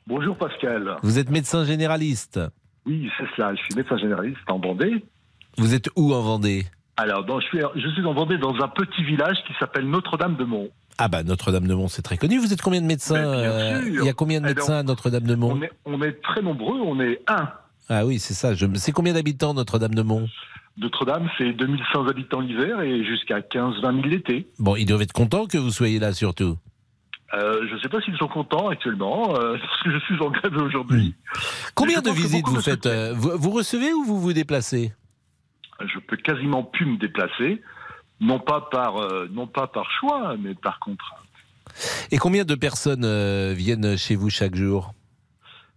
[0.07, 0.97] Bonjour Pascal.
[1.03, 2.41] vous êtes médecin généraliste.
[2.87, 3.55] Oui, c'est cela.
[3.55, 5.05] Je suis médecin généraliste en Vendée.
[5.59, 6.65] Vous êtes où en Vendée?
[6.97, 10.71] Alors, dans- je, suis, je suis en Vendée dans un petit village qui s'appelle Notre-Dame-de-Mont.
[10.99, 12.39] Ah bah Notre-Dame-de-Mont, c'est très connu.
[12.39, 13.81] Vous êtes combien de médecins euh.
[13.87, 17.01] Il y a combien de médecins à Notre-Dame-de-Mont On est, on est très nombreux, on
[17.01, 17.49] est un.
[17.89, 18.55] Ah oui, c'est ça.
[18.55, 18.67] Je...
[18.75, 20.29] C'est combien d'habitants Notre-Dame-de-Mont
[20.77, 24.49] Notre-Dame, c'est 2100 habitants l'hiver et jusqu'à 15-20 000 l'été.
[24.59, 26.59] Bon, ils doivent être contents que vous soyez là surtout.
[27.35, 30.31] Euh, je ne sais pas s'ils sont contents actuellement, euh, parce que je suis en
[30.31, 31.15] grève aujourd'hui.
[31.75, 34.93] Combien je de visites vous de faites euh, vous, vous recevez ou vous vous déplacez?
[35.81, 37.63] Je peux quasiment plus me déplacer,
[38.21, 41.19] non pas par, euh, non pas par choix, mais par contrainte.
[42.11, 44.95] Et combien de personnes euh, viennent chez vous chaque jour?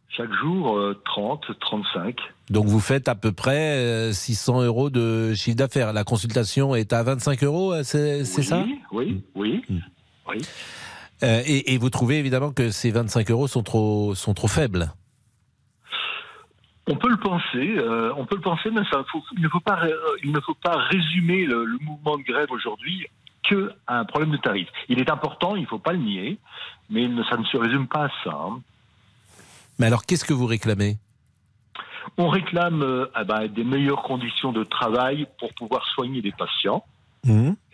[0.09, 2.17] Chaque jour, euh, 30, 35.
[2.49, 5.93] Donc vous faites à peu près euh, 600 euros de chiffre d'affaires.
[5.93, 8.65] La consultation est à 25 euros, euh, c'est ça?
[8.91, 9.61] Oui, oui,
[10.27, 10.41] oui.
[11.23, 14.91] Euh, et, et vous trouvez évidemment que ces 25 euros sont trop, sont trop faibles
[16.87, 19.59] On peut le penser, euh, on peut le penser, mais ça, faut- il, ne faut
[19.59, 23.05] pas, ré- euh, il ne faut pas résumer le, le mouvement de grève aujourd'hui
[23.47, 24.67] que à un problème de tarif.
[24.89, 26.37] Il est important, il ne faut pas le nier,
[26.89, 28.31] mais ne- ça ne se résume pas à ça.
[28.33, 28.61] hein.
[29.79, 30.97] Mais alors qu'est-ce que vous réclamez?
[32.17, 36.83] On réclame euh, ah ben, des meilleures conditions de travail pour pouvoir soigner les patients.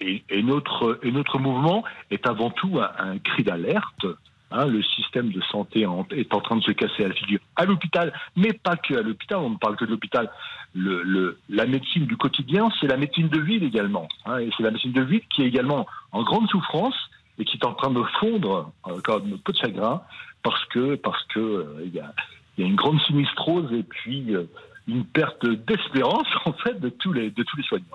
[0.01, 4.05] Et, et notre, et notre mouvement est avant tout un, un cri d'alerte.
[4.51, 4.65] Hein.
[4.65, 8.13] le système de santé est en train de se casser à la figure à l'hôpital,
[8.35, 9.39] mais pas que à l'hôpital.
[9.39, 10.29] On ne parle que de l'hôpital.
[10.75, 14.07] La médecine du quotidien, c'est la médecine de ville également.
[14.25, 14.39] hein.
[14.39, 16.95] et c'est la médecine de ville qui est également en grande souffrance
[17.39, 20.01] et qui est en train de fondre euh, comme peau de chagrin
[20.43, 22.13] parce que parce que euh, y, a,
[22.57, 24.49] une grande sinistrose et puis euh,
[24.87, 27.85] une perte d'espérance en fait de tous les de tous les soignants.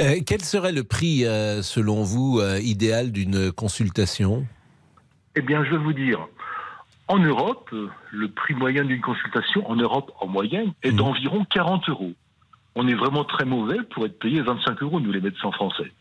[0.00, 1.24] Euh, Quel serait le prix,
[1.62, 4.46] selon vous, idéal d'une consultation?
[5.36, 6.26] Eh bien, je vais vous dire,
[7.08, 11.88] en Europe, euh, le prix moyen d'une consultation en Europe en moyenne est d'environ 40
[11.90, 12.12] euros.
[12.74, 15.92] On est vraiment très mauvais pour être payé 25 euros, nous les médecins français.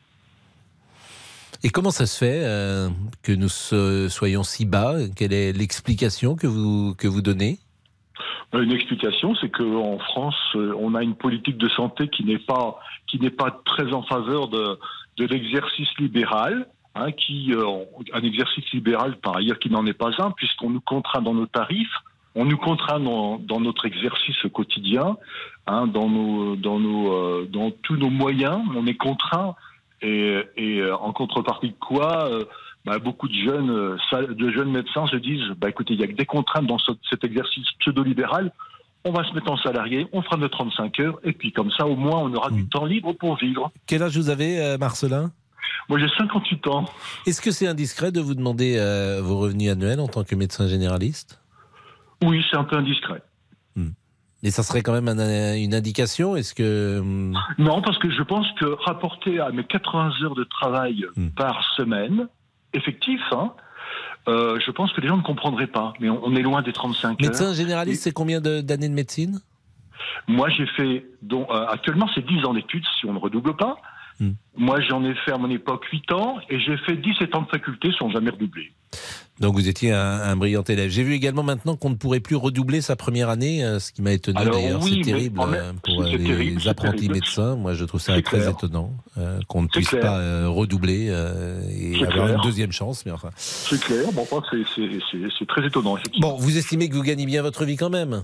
[1.63, 2.89] Et comment ça se fait euh,
[3.23, 4.95] que nous so- soyons si bas?
[5.15, 7.59] Quelle est l'explication que vous, que vous donnez?
[8.53, 12.79] Une explication, c'est qu'en France, euh, on a une politique de santé qui n'est pas
[13.07, 14.79] qui n'est pas très en faveur de,
[15.17, 17.63] de l'exercice libéral, hein, qui euh,
[18.13, 21.45] un exercice libéral par ailleurs qui n'en est pas un, puisqu'on nous contraint dans nos
[21.45, 21.93] tarifs,
[22.35, 25.17] on nous contraint dans, dans notre exercice quotidien,
[25.67, 29.55] hein, dans nos dans nos euh, dans tous nos moyens, on est contraint
[30.01, 32.43] et, et euh, en contrepartie de quoi euh,
[32.85, 33.97] bah, beaucoup de jeunes,
[34.35, 36.91] de jeunes médecins se disent bah, écoutez, il y a que des contraintes dans ce-
[37.09, 38.51] cet exercice pseudo-libéral.
[39.07, 41.85] On va se mettre en salarié, on fera nos 35 heures, et puis comme ça,
[41.85, 43.71] au moins, on aura du temps libre pour vivre.
[43.85, 45.31] Quel âge vous avez, Marcelin?
[45.89, 46.85] Moi, j'ai 58 ans.
[47.27, 50.67] Est-ce que c'est indiscret de vous demander euh, vos revenus annuels en tant que médecin
[50.67, 51.39] généraliste?
[52.23, 53.21] Oui, c'est un peu indiscret.
[54.43, 56.99] Et ça serait quand même un- une indication Est-ce que.
[56.99, 61.03] hum, Non, parce que je pense que rapporté à mes 80 heures de travail
[61.35, 62.27] par semaine,
[62.73, 63.53] effectif, hein,
[64.27, 65.93] euh, je pense que les gens ne comprendraient pas.
[65.99, 67.53] Mais on, on est loin des 35 Médecin heures.
[67.55, 69.39] généraliste, c'est combien d'années de médecine?
[70.27, 73.77] Moi, j'ai fait, dont, euh, actuellement, c'est 10 ans d'études si on ne redouble pas.
[74.19, 74.31] Hmm.
[74.57, 77.47] Moi, j'en ai fait à mon époque 8 ans et j'ai fait 17 ans de
[77.47, 78.71] faculté sans jamais redoubler.
[79.41, 80.89] Donc vous étiez un, un brillant élève.
[80.89, 84.01] J'ai vu également maintenant qu'on ne pourrait plus redoubler sa première année, euh, ce qui
[84.01, 84.81] m'a étonné d'ailleurs.
[84.81, 87.13] oui, c'est terrible même- pour les terrible, apprentis terrible.
[87.15, 87.55] médecins.
[87.57, 88.49] Moi, je trouve ça très clair.
[88.51, 90.01] étonnant euh, qu'on ne puisse clair.
[90.01, 92.37] pas euh, redoubler euh, et avoir clair.
[92.37, 93.05] une deuxième chance.
[93.05, 93.31] Mais enfin.
[93.35, 94.41] C'est clair, bon, enfin,
[94.73, 95.97] c'est- très étonnant.
[96.21, 98.23] Bon, vous estimez que vous gagnez bien votre vie quand même?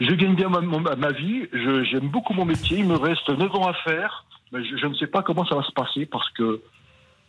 [0.00, 3.28] Je gagne bien ma, mon- ma vie, je- j'aime beaucoup mon métier, il me reste
[3.28, 6.06] 9 ans à faire, mais je, je ne sais pas comment ça va se passer
[6.06, 6.60] parce que,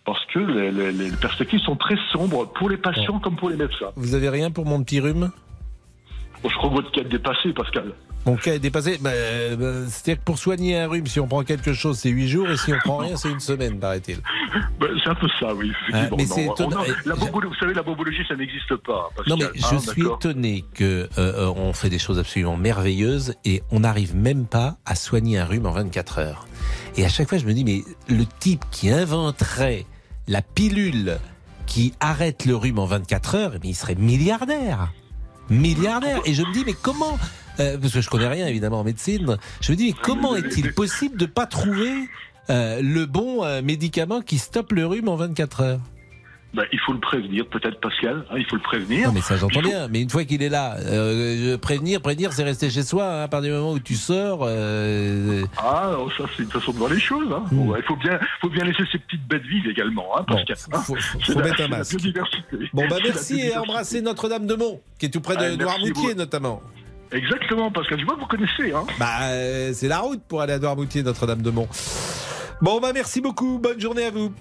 [0.05, 3.57] parce que les, les- les perspectives sont très sombres pour les patients comme pour les
[3.57, 3.91] médecins.
[3.95, 5.32] Vous avez rien pour mon petit rhume?
[6.43, 7.93] Je crois que votre dépassé, Pascal.
[8.26, 8.97] Mon cas est dépassé.
[9.01, 12.09] Bah, euh, bah, C'est-à-dire que pour soigner un rhume, si on prend quelque chose, c'est
[12.09, 14.19] 8 jours, et si on prend rien, c'est une semaine, paraît-il.
[14.80, 15.71] Ben, c'est un peu ça, oui.
[15.91, 16.55] Ah, mais c'est vous
[17.59, 19.09] savez, la bobologie, ça n'existe pas.
[19.15, 19.30] Pascal.
[19.30, 23.36] Non mais je Ah, suis étonné que euh, euh, on fait des choses absolument merveilleuses
[23.45, 26.47] et on n'arrive même pas à soigner un rhume en 24 heures.
[26.97, 29.86] Et à chaque fois je me dis mais le type qui inventerait
[30.28, 31.17] la pilule
[31.65, 34.91] qui arrête le rhume en 24 heures, mais il serait milliardaire.
[35.49, 36.19] Milliardaire.
[36.26, 37.17] Et je me dis mais comment
[37.60, 39.38] euh, parce que je connais rien évidemment en médecine.
[39.62, 41.91] Je me dis mais comment est-il possible de pas trouver
[42.49, 45.80] euh, le bon euh, médicament qui stoppe le rhume en 24 heures?
[46.56, 48.26] Ben, il faut le prévenir, peut-être, Pascal.
[48.30, 49.08] hein, il faut le prévenir.
[49.08, 52.32] non mais ça j'entends faut- bien, mais une fois qu'il est là, euh, prévenir, prévenir,
[52.32, 53.06] c'est rester chez soi.
[53.12, 56.72] hein, à partir du moment où tu sors, euh, Ah, alors ça, c'est une façon
[56.74, 57.28] de voir les choses.
[57.34, 57.43] Hein.
[57.51, 60.56] Bon, ouais, il faut bien, faut bien laisser ses petites bêtes vives également, Pascal.
[60.74, 60.80] hein.
[60.86, 61.97] faut, faut la- mettre un masque.
[62.72, 63.58] Bon bah merci et biodiversité.
[63.58, 66.62] embrassez Notre-Dame-de-Mont, qui est tout près de Ah, Noirmoutier notamment.
[67.14, 67.99] Exactement, Pascal.
[67.99, 68.74] Je vois que vous connaissez.
[68.74, 68.84] Hein.
[68.99, 71.68] Bah euh, c'est la route pour aller à Noirmoutier, Notre-Dame-de-Mont.
[72.61, 74.34] Bon bah merci beaucoup, bonne journée à vous.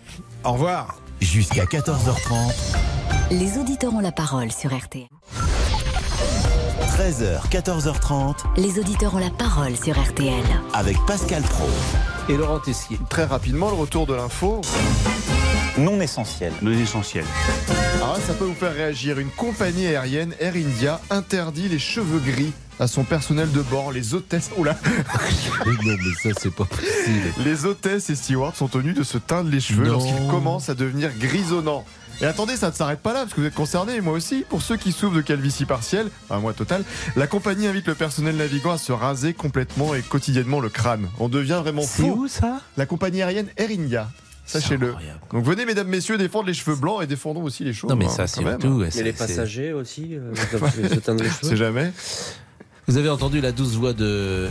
[0.44, 0.96] Au revoir.
[1.20, 2.52] Jusqu'à 14h30,
[3.30, 5.06] Les auditeurs ont la parole sur RTL.
[6.98, 10.42] 13h, 14h30, Les auditeurs ont la parole sur RTL.
[10.74, 11.68] avec Pascal Pro.
[12.28, 12.98] Et Laurent Tessier.
[13.10, 14.60] Très rapidement, le retour de l'info.
[15.78, 16.52] Non essentiel.
[16.60, 17.24] Non essentiel.
[18.02, 19.18] Ah, ça peut vous faire réagir.
[19.18, 23.90] Une compagnie aérienne, Air India, interdit les cheveux gris à son personnel de bord.
[23.92, 24.50] Les hôtesses.
[24.58, 24.76] Oula
[25.66, 27.32] non mais ça c'est pas possible.
[27.44, 29.92] Les hôtesses et stewards sont tenus de se teindre les cheveux Non.
[29.92, 31.84] lorsqu'ils commencent à devenir grisonnants.
[32.20, 34.44] Et attendez, ça ne s'arrête pas là, parce que vous êtes concernés, et moi aussi.
[34.48, 36.84] Pour ceux qui souffrent de calvitie partielle, un mois total,
[37.16, 41.08] la compagnie invite le personnel navigant à se raser complètement et quotidiennement le crâne.
[41.18, 42.24] On devient vraiment C'est fou.
[42.24, 42.60] où ça?
[42.76, 44.08] La compagnie aérienne Air India.
[44.60, 44.94] Sachez-le.
[45.32, 47.90] Donc venez, mesdames, messieurs, défendre les cheveux blancs et défendons aussi les chauves.
[47.90, 48.60] Non mais hein, ça quand même.
[48.60, 48.76] surtout.
[48.78, 51.38] Mais c'est- les c'est- passagers aussi, euh, doivent se teindre les cheveux.
[51.48, 51.92] C'est jamais.
[52.88, 54.48] Vous avez entendu la douce voix de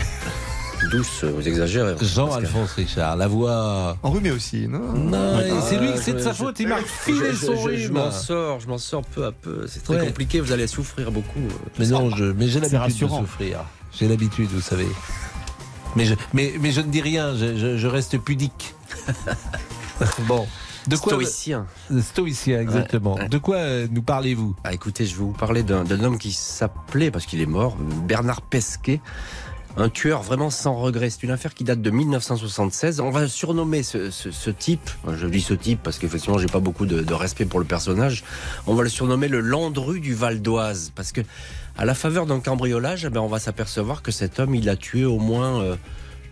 [0.89, 1.93] Douce, vous exagérez.
[2.01, 3.97] Jean-Alphonse Richard, la voix.
[4.01, 4.79] Enrhumé aussi, non?
[4.93, 5.39] Non,
[5.69, 8.09] c'est lui, Ah, c'est de sa je- faute, il m'a je- son je- Je m'en
[8.09, 9.67] sors, je m'en sors peu à peu.
[9.67, 10.07] C'est très Ouais.
[10.07, 11.37] compliqué, vous allez souffrir beaucoup.
[11.39, 11.69] euh.
[11.77, 13.59] Mais non, je, mais j'ai C'est l'habitude de souffrir.
[13.99, 14.87] J'ai l'habitude, vous savez.
[15.95, 18.73] Mais je, mais, mais je ne dis rien, je, je- je reste pudique.
[20.27, 20.47] bon.
[20.87, 21.67] De quoi Stoïcien.
[22.01, 23.13] Stoïcien, exactement.
[23.15, 23.29] Ouais, ouais.
[23.29, 24.55] De quoi euh, nous parlez-vous?
[24.63, 27.75] Ah, écoutez, je vais vous parler d'un homme qui s'appelait, parce qu'il est mort,
[28.07, 28.99] Bernard Pesquet.
[29.77, 31.09] Un tueur vraiment sans regret.
[31.09, 32.99] C'est une affaire qui date de 1976.
[32.99, 36.59] On va surnommer ce, ce- ce type, je dis ce type parce qu'effectivement j'ai pas
[36.59, 38.25] beaucoup de, de respect pour le personnage,
[38.67, 40.91] on va le surnommer le Landru du Val d'Oise.
[40.93, 41.21] Parce que
[41.77, 44.75] à la faveur d'un cambriolage, eh ben, on va s'apercevoir que cet homme, il a
[44.75, 45.75] tué au moins euh,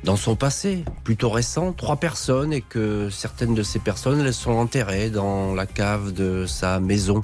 [0.03, 5.09] dans son passé, plutôt récent, trois personnes et que certaines de ces personnes, sont enterrées
[5.09, 7.21] dans la cave de sa maison.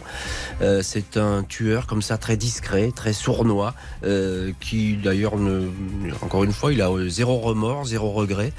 [0.62, 3.74] Euh, c'est un tueur comme ça, très discret, très sournois,
[4.04, 5.70] euh, qui d'ailleurs, ne,
[6.22, 8.54] encore une fois, il a euh, zéro remords, zéro regret.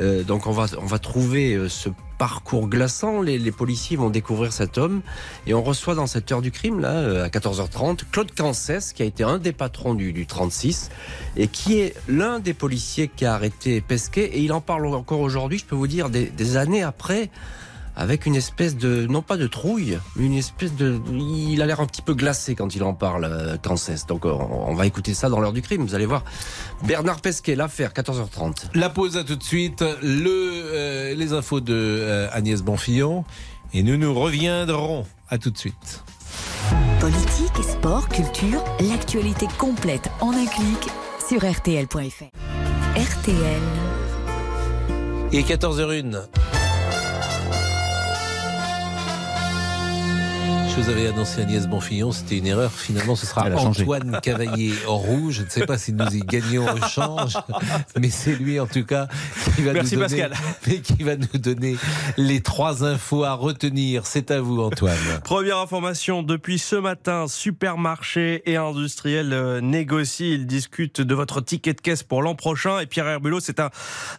[0.00, 1.88] Euh, donc on va, on va trouver euh, ce
[2.22, 3.20] parcours glaçant.
[3.20, 5.00] Les, policiers vont découvrir cet homme
[5.48, 9.02] et on reçoit dans cette heure du crime, là, euh, à 14h30, Claude Cancès, qui
[9.02, 10.92] a été un des patrons du, du 36
[11.36, 14.26] et qui est l'un des policiers qui a arrêté Pesquet.
[14.34, 17.28] Et il en parle encore aujourd'hui, je peux vous dire, des années après
[17.96, 21.80] avec une espèce de, non pas de trouille, mais une espèce de, il a l'air
[21.80, 24.06] un petit peu glacé quand il en parle, euh, Cancès.
[24.06, 26.24] Donc on, on va écouter ça dans l'heure du crime, vous allez voir.
[26.84, 28.70] Bernard Pesquet, l'affaire, 14h30.
[28.74, 33.24] La pause à tout de suite, le, euh, les infos de euh, Agnès Bonfillon,
[33.74, 35.06] et nous nous reviendrons.
[35.28, 36.04] À tout de suite.
[37.00, 40.88] Politique, sport, culture, l'actualité complète en un clic
[41.26, 42.24] sur rtl.fr.
[42.94, 43.62] RTL.
[45.32, 46.61] Et 14h01.
[50.74, 52.72] Je vous avais annoncé Agnès Bonfillon, c'était une erreur.
[52.72, 53.44] Finalement, ce sera.
[53.54, 55.34] Antoine Cavaillé en rouge.
[55.34, 57.34] Je ne sais pas si nous y gagnons au change,
[58.00, 59.06] mais c'est lui en tout cas
[59.54, 60.38] qui va, Merci, nous donner, Pascal.
[60.66, 61.76] mais qui va nous donner
[62.16, 64.06] les trois infos à retenir.
[64.06, 64.96] C'est à vous, Antoine.
[65.24, 71.74] Première information, depuis ce matin, supermarchés et industriels euh, négocient, ils discutent de votre ticket
[71.74, 72.80] de caisse pour l'an prochain.
[72.80, 73.68] Et Pierre Herbulot, c'est un,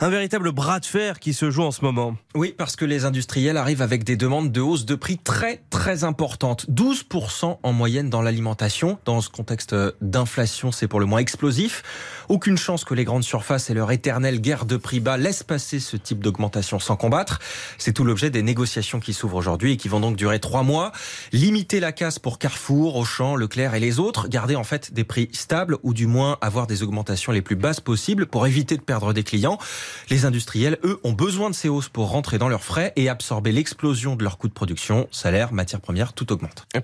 [0.01, 2.15] un véritable bras de fer qui se joue en ce moment.
[2.35, 6.03] Oui, parce que les industriels arrivent avec des demandes de hausse de prix très très
[6.03, 6.42] importantes.
[6.51, 8.99] 12% en moyenne dans l'alimentation.
[9.05, 11.83] Dans ce contexte d'inflation, c'est pour le moins explosif.
[12.29, 15.79] Aucune chance que les grandes surfaces et leur éternelle guerre de prix bas laissent passer
[15.79, 17.39] ce type d'augmentation sans combattre.
[17.77, 20.91] C'est tout l'objet des négociations qui s'ouvrent aujourd'hui et qui vont donc durer trois mois.
[21.31, 24.27] Limiter la casse pour Carrefour, Auchan, Leclerc et les autres.
[24.27, 27.79] Garder en fait des prix stables ou du moins avoir des augmentations les plus basses
[27.79, 29.57] possibles pour éviter de perdre des clients.
[30.09, 33.51] Les industriels, eux, ont besoin de ces hausses pour rentrer dans leurs frais et absorber
[33.51, 35.07] l'explosion de leurs coûts de production.
[35.11, 36.32] Salaire, matières premières, tout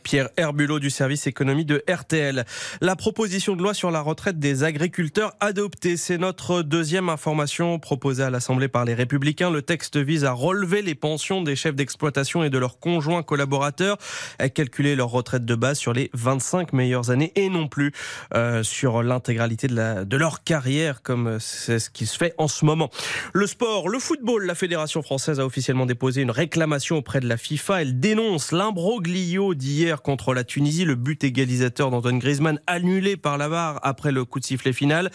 [0.03, 2.45] Pierre Herbulot du service économie de RTL.
[2.81, 8.23] La proposition de loi sur la retraite des agriculteurs adoptée, c'est notre deuxième information proposée
[8.23, 9.49] à l'Assemblée par les Républicains.
[9.49, 13.97] Le texte vise à relever les pensions des chefs d'exploitation et de leurs conjoints collaborateurs,
[14.37, 17.91] à calculer leur retraite de base sur les 25 meilleures années et non plus
[18.35, 22.65] euh, sur l'intégralité de, de leur carrière, comme c'est ce qui se fait en ce
[22.65, 22.89] moment.
[23.33, 27.37] Le sport, le football, la Fédération française a officiellement déposé une réclamation auprès de la
[27.37, 27.81] FIFA.
[27.81, 33.47] Elle dénonce l'imbroglio d'hier contre la Tunisie, le but égalisateur d'Antoine Griezmann annulé par la
[33.47, 35.09] VAR après le coup de sifflet final.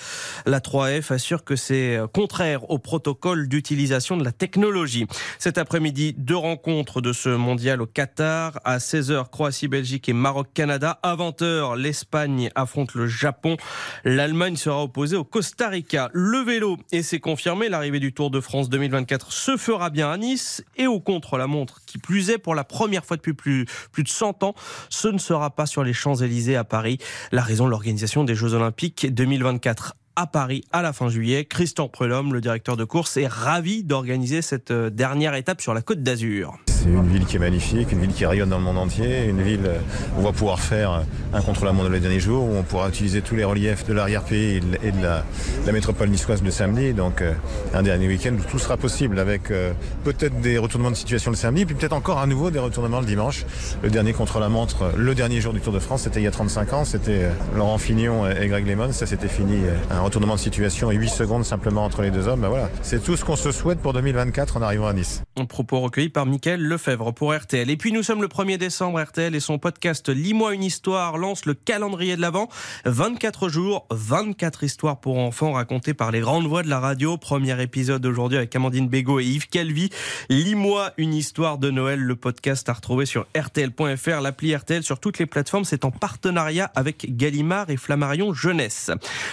[0.46, 5.06] La 3F assure que c'est contraire au protocole d'utilisation de la technologie.
[5.38, 8.58] Cet après-midi, deux rencontres de ce mondial au Qatar.
[8.64, 10.98] À 16h, Croatie-Belgique et Maroc-Canada.
[11.02, 13.56] À 20h, l'Espagne affronte le Japon.
[14.04, 16.08] L'Allemagne sera opposée au Costa Rica.
[16.12, 20.16] Le vélo, et c'est confirmé, l'arrivée du Tour de France 2024 se fera bien à
[20.16, 21.82] Nice et au contre-la-montre.
[21.86, 24.54] Qui plus est, pour la première fois depuis plus de 100 ans,
[24.88, 26.98] ce ne sera pas sur les Champs-Élysées à Paris.
[27.32, 31.44] La raison de l'organisation des Jeux Olympiques 2024 à Paris à la fin juillet.
[31.44, 35.82] Christian Prelhomme, le directeur de course, est ravi d'organiser cette euh, dernière étape sur la
[35.82, 36.56] Côte d'Azur.
[36.84, 39.40] C'est une ville qui est magnifique, une ville qui rayonne dans le monde entier, une
[39.40, 39.70] ville
[40.14, 43.36] où on va pouvoir faire un contre-la-montre les derniers jours, où on pourra utiliser tous
[43.36, 45.24] les reliefs de l'arrière-pays et de la,
[45.72, 46.92] métropole niçoise le samedi.
[46.92, 47.32] Donc euh,
[47.72, 49.72] un dernier week-end où tout sera possible avec euh,
[50.04, 53.06] peut-être des retournements de situation le samedi, puis peut-être encore à nouveau des retournements le
[53.06, 53.46] dimanche.
[53.82, 56.72] Le dernier contre-la-montre, le dernier jour du Tour de France, c'était il y a 35
[56.74, 59.56] ans, c'était euh, Laurent Fignon et Greg LeMond, ça c'était fini.
[59.90, 62.42] Un retournement de situation et 8 secondes simplement entre les deux hommes.
[62.42, 65.22] Ben voilà, c'est tout ce qu'on se souhaite pour 2024 en arrivant à Nice.
[65.36, 66.26] Un propos recueilli par
[66.74, 67.70] Lefebvre pour RTL.
[67.70, 71.46] Et puis nous sommes le 1er décembre, RTL et son podcast Lis-moi une histoire lance
[71.46, 72.48] le calendrier de l'Avent.
[72.84, 77.16] 24 jours, 24 histoires pour enfants racontées par les grandes voix de la radio.
[77.16, 79.90] Premier épisode aujourd'hui avec Amandine Bégaud et Yves Calvi.
[80.30, 85.20] Lis-moi une histoire de Noël, le podcast à retrouver sur RTL.fr, l'appli RTL sur toutes
[85.20, 85.64] les plateformes.
[85.64, 88.90] C'est en partenariat avec Gallimard et Flammarion Jeunesse.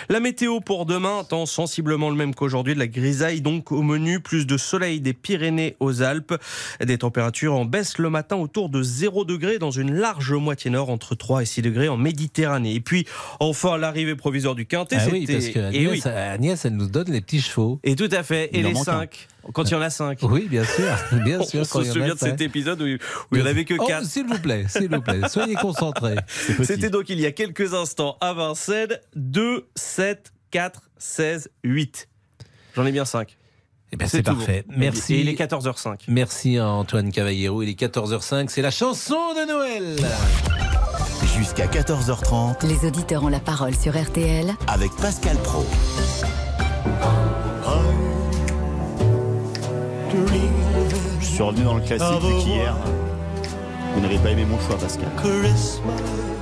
[0.09, 4.19] La météo pour demain, temps sensiblement le même qu'aujourd'hui, de la grisaille donc au menu,
[4.19, 6.35] plus de soleil des Pyrénées aux Alpes,
[6.79, 10.89] des températures en baisse le matin autour de 0 degré dans une large moitié nord
[10.89, 12.73] entre 3 et 6 degrés en Méditerranée.
[12.75, 13.05] Et puis
[13.39, 16.11] enfin l'arrivée provisoire du Quintet, Ah oui, parce que et Agnès, oui.
[16.11, 17.79] Agnès, elle nous donne les petits chevaux.
[17.83, 18.99] Et tout à fait, et Il en les manque un.
[19.01, 20.19] 5 quand il y en a 5.
[20.21, 20.85] Oui, bien sûr,
[21.23, 21.65] bien On sûr.
[21.65, 22.87] se en a souvient de cet épisode où, où
[23.31, 24.05] il n'y en avait que Oh, 4.
[24.05, 26.15] S'il vous plaît, s'il vous plaît, soyez concentrés.
[26.63, 32.07] C'était donc il y a quelques instants à Vincennes, 2, 7, 4, 16, 8.
[32.75, 33.35] J'en ai bien 5.
[33.93, 34.63] Eh ben, c'est parfait.
[34.69, 35.15] Merci.
[35.15, 36.03] Et il est 14h05.
[36.07, 37.61] Merci à Antoine Cavallero.
[37.61, 38.47] Il est 14h05.
[38.47, 39.95] C'est la chanson de Noël.
[41.37, 45.65] Jusqu'à 14h30 Les auditeurs ont la parole sur RTL avec Pascal Pro.
[51.19, 52.75] Je suis revenu dans le classique vu qu'hier,
[53.95, 55.07] vous n'avez pas aimé mon choix, Pascal.
[55.17, 56.40] Christmas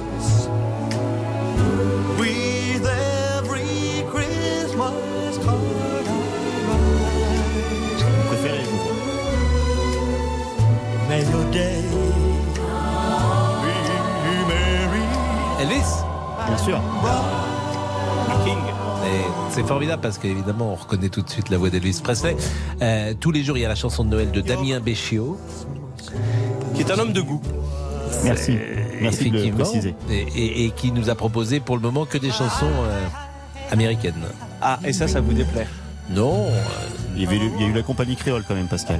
[15.77, 16.79] sûr.
[18.45, 18.57] King.
[19.05, 22.35] Et C'est formidable parce qu'évidemment, on reconnaît tout de suite la voix d'Elvis Presley.
[22.81, 25.37] Euh, tous les jours, il y a la chanson de Noël de Damien Béchiot.
[26.75, 27.41] Qui est un homme de goût.
[28.23, 28.57] Merci.
[29.01, 29.63] Merci de le Effectivement.
[29.65, 29.95] préciser.
[30.09, 33.05] Et, et- et qui nous a proposé pour le moment que des chansons euh,
[33.71, 34.13] américaines.
[34.61, 35.67] Ah, et ça, ça vous déplaît?
[36.09, 36.45] Non.
[36.47, 36.61] euh,
[37.15, 38.99] Il y, avait eu- il y a eu la compagnie créole quand même, Pascal.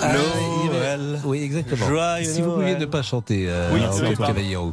[0.00, 1.86] Ah, y avait- Oui, exactement.
[1.88, 2.80] Joyeux si vous pouviez Noël.
[2.80, 4.26] ne pas chanter, euh, Oui, Antoine c'est vrai.
[4.28, 4.72] Cavallero.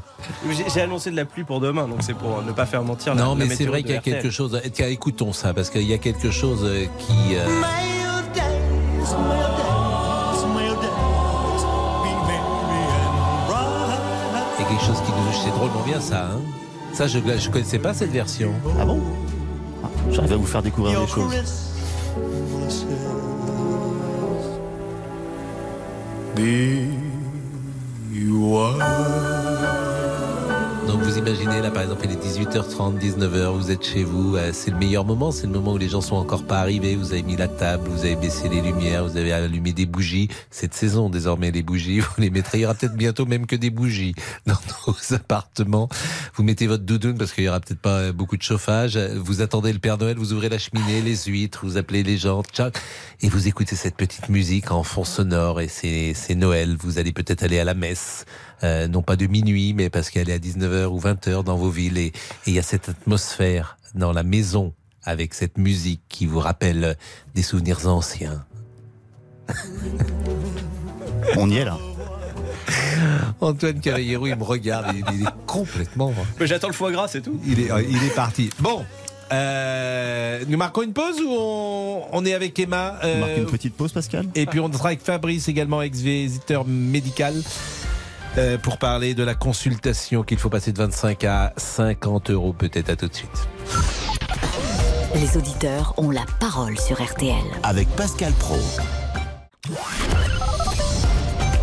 [0.73, 3.15] J'ai annoncé de la pluie pour demain, donc c'est pour ne pas faire mentir.
[3.15, 4.15] la- Non, la mais c'est vrai qu'il y a RTL.
[4.21, 4.59] quelque chose.
[4.73, 7.35] Tiens, écoutons ça, parce qu'il y a quelque chose euh, qui.
[7.35, 7.45] euh,
[14.57, 15.43] Il y a quelque chose qui nous.
[15.43, 16.25] C'est drôlement bien, ça.
[16.31, 16.41] Hein
[16.93, 18.53] ça, je ne connaissais pas cette version.
[18.79, 19.01] Ah bon?
[20.11, 21.33] J'arrive à vous faire découvrir des choses.
[26.35, 27.05] be
[28.57, 29.84] are
[30.87, 34.51] Donc vous imaginez là par exemple il est 18h30, 19h, vous êtes chez vous, euh,
[34.53, 37.11] c'est le meilleur moment, c'est le moment où les gens sont encore pas arrivés, vous
[37.11, 40.27] avez mis la table, vous avez baissé les lumières, vous avez allumé des bougies.
[40.51, 43.55] Cette saison désormais les bougies, vous les mettrez, il y aura peut-être bientôt même que
[43.55, 44.13] des bougies
[44.45, 44.57] dans
[44.87, 45.89] nos appartements.
[46.35, 49.41] Vous mettez votre doudoune parce qu'il y aura peut-être pas euh, beaucoup de chauffage, vous
[49.41, 52.77] attendez le Père Noël, vous ouvrez la cheminée, les huîtres, vous appelez les gens, tchac,
[53.21, 57.11] et vous écoutez cette petite musique en fond sonore et c'est c'est Noël, vous allez
[57.11, 58.25] peut-être aller à la messe.
[58.63, 61.69] Euh, non pas de minuit, mais parce qu'elle est à 19h ou 20h dans vos
[61.69, 61.97] villes.
[61.97, 62.13] Et
[62.47, 66.97] il y a cette atmosphère dans la maison avec cette musique qui vous rappelle
[67.33, 68.45] des souvenirs anciens.
[71.37, 71.77] On y est là.
[73.41, 76.13] Antoine Cavallero, il me regarde, il, il est complètement...
[76.39, 77.39] Mais J'attends le foie gras, c'est tout.
[77.45, 78.49] Il est, il est parti.
[78.59, 78.83] Bon,
[79.31, 83.45] euh, nous marquons une pause ou on, on est avec Emma On euh, marque une
[83.45, 87.33] petite pause, Pascal Et puis on sera avec Fabrice également, ex-visiteur médical,
[88.37, 92.89] euh, pour parler de la consultation qu'il faut passer de 25 à 50 euros peut-être.
[92.89, 93.47] À tout de suite.
[95.15, 97.35] Les auditeurs ont la parole sur RTL.
[97.63, 98.57] Avec Pascal Pro.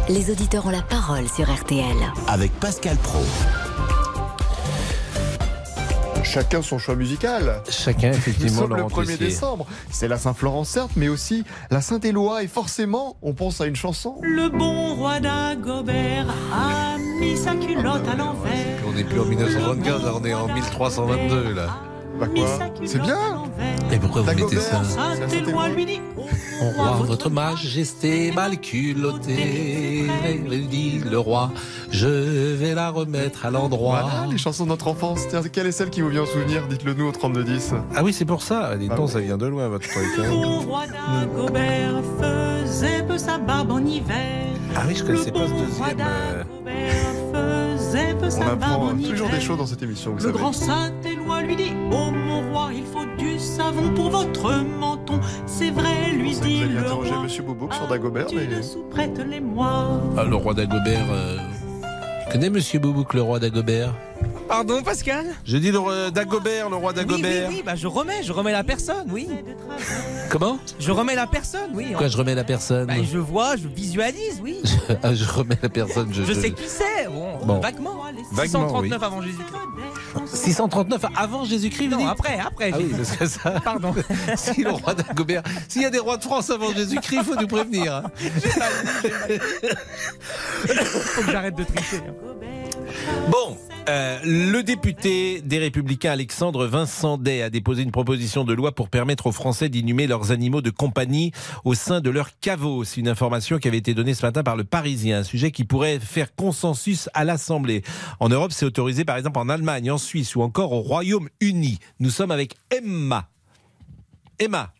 [0.08, 1.96] Les auditeurs ont la parole sur RTL.
[2.28, 3.22] Avec Pascal Pro.
[6.32, 7.62] Chacun son choix musical.
[7.68, 9.26] Chacun, Nous effectivement, sommes le Laurent 1er Tessier.
[9.26, 9.66] décembre.
[9.90, 12.42] C'est la Saint-Florent, certes, mais aussi la Saint-Éloi.
[12.42, 14.16] Et forcément, on pense à une chanson.
[14.22, 18.78] Le bon roi d'Agobert a mis sa culotte à l'envers.
[18.88, 21.76] On n'est plus en 1975, là, on est en 1322 là.
[22.18, 22.46] Bah quoi
[22.86, 23.41] C'est bien
[23.92, 26.00] Et pourquoi vous mettez ça Saint-Éloi lui dit
[26.60, 30.06] On roi, votre majesté mal culottée,
[30.70, 31.50] dit le roi,
[31.90, 32.06] je
[32.54, 34.08] vais la remettre à l'endroit.
[34.10, 35.28] Voilà, les chansons de notre enfance.
[35.28, 36.66] Tiens, quelle est celle qui vous vient au souvenir?
[36.68, 37.74] Dites-le nous au 3210.
[37.94, 38.76] Ah oui, c'est pour ça.
[38.76, 40.04] Dites donc, ça vient de loin, votre truc.
[40.18, 40.22] hein.
[40.22, 44.16] Le bon roi d'Agobert faisait peu sa barbe en hiver.
[44.74, 45.98] Ah oui, je connaissais pas ce deuxième.
[47.94, 50.38] On apprend en toujours des choses dans cette émission, vous Le savez.
[50.38, 55.20] grand Saint-Éloi lui dit Oh mon roi, il faut du savon pour votre menton.
[55.46, 57.22] C'est vrai, lui dit vous allez le interroger roi.
[57.22, 58.48] Monsieur Boubouk sur Dagobert, Tu mais...
[60.16, 61.06] Ah, le roi d'Agobert.
[61.10, 61.36] Euh...
[62.30, 63.94] Connais Monsieur Boubouk, le roi d'Agobert
[64.52, 67.48] Pardon, Pascal Je dis le roi d'Agobert, le roi Oui, oui, d'Agobert.
[67.48, 69.26] oui, bah je remets, je remets la personne, oui.
[70.28, 70.58] Comment?
[70.78, 71.86] Je remets la personne, oui.
[71.88, 72.86] Pourquoi je remets la personne?
[72.86, 74.60] Bah, je vois, je visualise, oui.
[75.02, 76.08] Ah, je remets la personne.
[76.12, 77.60] Je, Je sais qui c'est, bon, Bon.
[77.60, 77.96] vaguement.
[78.30, 79.06] Vaguement, 639 oui.
[79.06, 80.26] avant Jésus-Christ.
[80.36, 82.70] 639 avant Jésus-Christ, Non, après, après.
[82.74, 83.50] Ah j'ai- oui, parce que ça.
[83.64, 83.94] Pardon.
[84.36, 85.42] si le roi d'Agobert.
[85.68, 87.94] S'il y a des rois de France avant Jésus-Christ, il faut nous prévenir.
[87.94, 88.02] hein.
[90.66, 92.02] Faut que j'arrête de tricher.
[92.06, 92.12] hein.
[93.30, 93.56] Bon,
[93.88, 98.88] euh, le député des Républicains Alexandre Vincent Day a déposé une proposition de loi pour
[98.88, 101.32] permettre aux Français d'inhumer leurs animaux de compagnie
[101.64, 102.84] au sein de leur caveau.
[102.84, 105.64] C'est une information qui avait été donnée ce matin par le Parisien, un sujet qui
[105.64, 107.82] pourrait faire consensus à l'Assemblée.
[108.20, 111.78] En Europe, c'est autorisé par exemple en Allemagne, en Suisse ou encore au Royaume-Uni.
[111.98, 113.28] Nous sommes avec Emma.
[114.38, 114.72] Emma,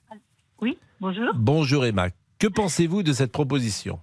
[0.61, 1.33] Oui, bonjour.
[1.35, 2.09] bonjour Emma.
[2.39, 4.01] Que pensez-vous de cette proposition?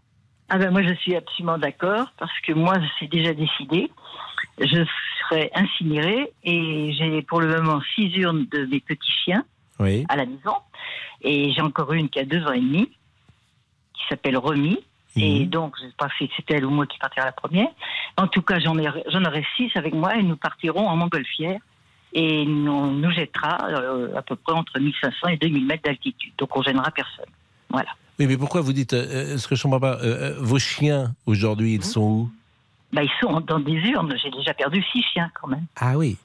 [0.49, 3.89] Ah ben moi je suis absolument d'accord parce que moi c'est déjà décidé.
[4.59, 4.83] Je
[5.29, 9.43] serai incinérée et j'ai pour le moment six urnes de mes petits chiens
[9.79, 10.05] Oui.
[10.09, 10.55] à la maison
[11.21, 12.89] et j'ai encore une qui a deux ans et demi
[13.93, 14.79] qui s'appelle Remy.
[15.15, 17.67] Et donc, je ne sais pas si c'est elle ou moi qui partira la première.
[18.15, 21.59] En tout cas, j'en ai- j'en aurai six avec moi et nous partirons en montgolfière.
[22.13, 26.31] Et on nous jettera euh, à peu près entre 1500 et 2000 mètres d'altitude.
[26.37, 27.25] Donc, on gênera personne.
[27.69, 27.89] Voilà.
[28.17, 31.13] Oui, mais pourquoi vous dites, euh, euh, ce que je comprends pas, euh, vos chiens
[31.25, 32.29] aujourd'hui, ils sont où?
[32.93, 34.13] Bah, ils sont dans des urnes.
[34.21, 35.65] J'ai déjà perdu six chiens quand même.
[35.75, 36.17] Ah oui.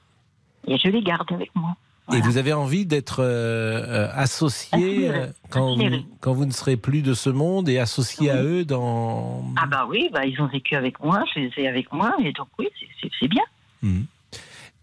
[0.67, 1.77] Et je les garde avec moi.
[2.13, 5.75] Et vous avez envie d'être euh, euh, associé euh, quand,
[6.21, 9.43] quand vous ne serez plus de ce monde et associé à eux dans.
[9.57, 12.33] Ah bah oui, bah, ils ont vécu avec moi, je les ai avec moi, et
[12.33, 12.69] donc oui,
[13.01, 13.43] c'est- bien.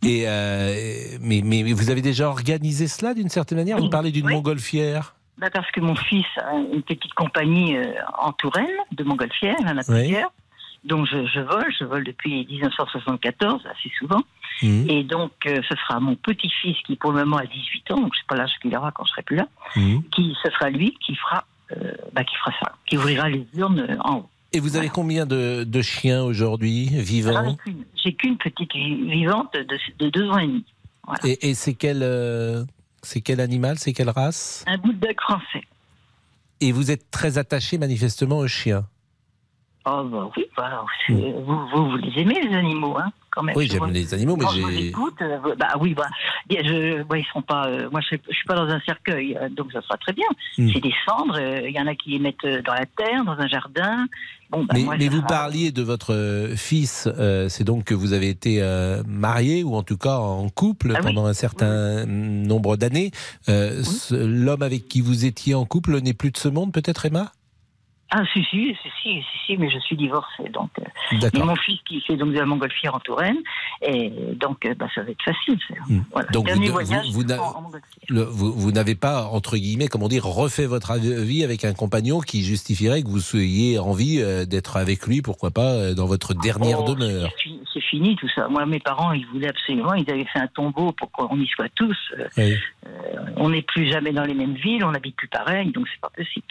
[0.03, 0.73] Et euh,
[1.21, 3.77] mais, mais vous avez déjà organisé cela d'une certaine manière?
[3.77, 4.33] Vous parlez d'une Oui.
[4.33, 5.13] montgolfière?
[5.37, 7.75] Bah, parce que mon fils a une petite compagnie
[8.19, 10.01] en Touraine de montgolfière, il en a Oui.
[10.05, 10.31] plusieurs.
[10.83, 14.21] Donc je, je vole, je vole depuis 1974 assez souvent.
[14.63, 14.89] Mhm.
[14.89, 18.13] Et donc euh, ce sera mon petit-fils qui pour le moment a 18 ans, donc
[18.13, 20.03] je sais pas l'âge qu'il aura quand je serai plus là, Mhm.
[20.11, 23.97] qui ce sera lui qui fera, euh, bah, qui fera ça, qui ouvrira les urnes
[24.03, 24.29] en haut.
[24.53, 27.55] Et vous avez combien de, de chiens aujourd'hui vivants?
[28.03, 30.65] J'ai qu'une- petite vi- vivante de, de deux ans et demi.
[31.05, 31.19] Voilà.
[31.25, 32.65] Et, et c'est quel euh,
[33.01, 34.65] c'est quel animal, c'est quelle race?
[34.67, 35.63] Un bulldog français.
[36.59, 38.85] Et vous êtes très attaché manifestement aux chiens?
[39.85, 41.17] Oh bah oui, bah, vous,
[41.73, 43.55] vous, vous les aimez les animaux, hein, quand même.
[43.57, 46.05] Oui, j'aime les animaux, mais j'ai écoute, euh, bah oui, bah,
[46.51, 47.65] je, bah, ils sont pas.
[47.67, 50.27] euh, moi, je, je suis pas dans un cercueil, euh, donc ça sera très bien.
[50.59, 50.69] Hmm.
[50.71, 51.35] C'est des cendres.
[51.39, 54.05] euh, Il y en a qui les mettent dans la terre, dans un jardin.
[54.51, 57.09] Bon, bah, Mais, moi, mais ça vous sera- parliez de votre fils,
[57.49, 58.61] c'est donc que vous avez été
[59.07, 61.07] marié ou en tout cas en couple Ah oui.
[61.07, 63.09] pendant un certain nombre d'années.
[63.47, 67.31] L'homme avec qui vous étiez en couple n'est plus de ce monde, peut-être Emma?
[68.13, 70.69] Ah si si si si si, si, mais je suis divorcée donc.
[70.79, 71.29] euh.
[71.33, 73.37] Mais mon fils qui fait donc de la montgolfière en Touraine,
[73.81, 75.57] et donc euh, bah, ça va être facile.
[76.11, 76.27] Voilà.
[76.27, 76.33] Hmm.
[76.33, 81.63] Donc Dernier vous, voyage vous- n'avez pas, entre guillemets, comment dire, refait votre vie avec
[81.63, 86.05] un compagnon qui justifierait que vous soyez envie euh, d'être avec lui, pourquoi pas, dans
[86.05, 87.29] votre dernière Oh, demeure.
[87.73, 88.47] c'est fini- tout ça.
[88.49, 91.69] Moi, mes parents, ils voulaient absolument, ils avaient fait un tombeau pour qu'on y soit
[91.75, 91.97] tous.
[92.37, 92.55] Euh,
[93.37, 96.09] on n'est plus jamais dans les mêmes villes, on n'habite plus pareil, donc c'est pas
[96.15, 96.45] possible.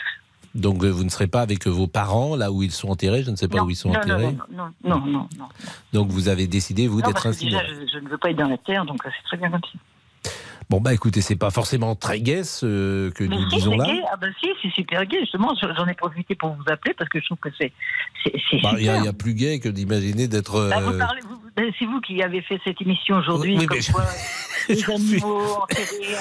[0.55, 3.31] Donc euh, vous ne serez pas avec vos parents, là où ils sont enterrés, je
[3.31, 4.33] ne sais pas non, où ils sont non, enterrés.
[4.33, 5.49] non, non, non, non, non, non.
[5.93, 8.59] Donc vous avez décidé, vous, d'être déjà, je, je ne veux pas être dans la
[8.59, 10.31] terre, donc euh, c'est très bien comme ça.
[10.71, 13.87] Bon, bah écoutez, c'est pas forcément très gai ce que nous si, disons là.
[13.87, 14.01] gai.
[14.13, 15.19] Ah ben si, c'est super gai.
[15.21, 17.73] Justement, j'en ai profité pour vous appeler parce que je trouve que c'est
[18.63, 18.97] Bah, Il y, a- super.
[18.99, 20.69] il y a plus gai que d'imaginer d'être.
[20.71, 21.39] Bah, vous euh, parlez, vous-
[21.79, 24.05] c'est vous qui avez fait cette émission aujourd'hui, Oui, comme quoi
[24.69, 26.15] les animaux enterrés,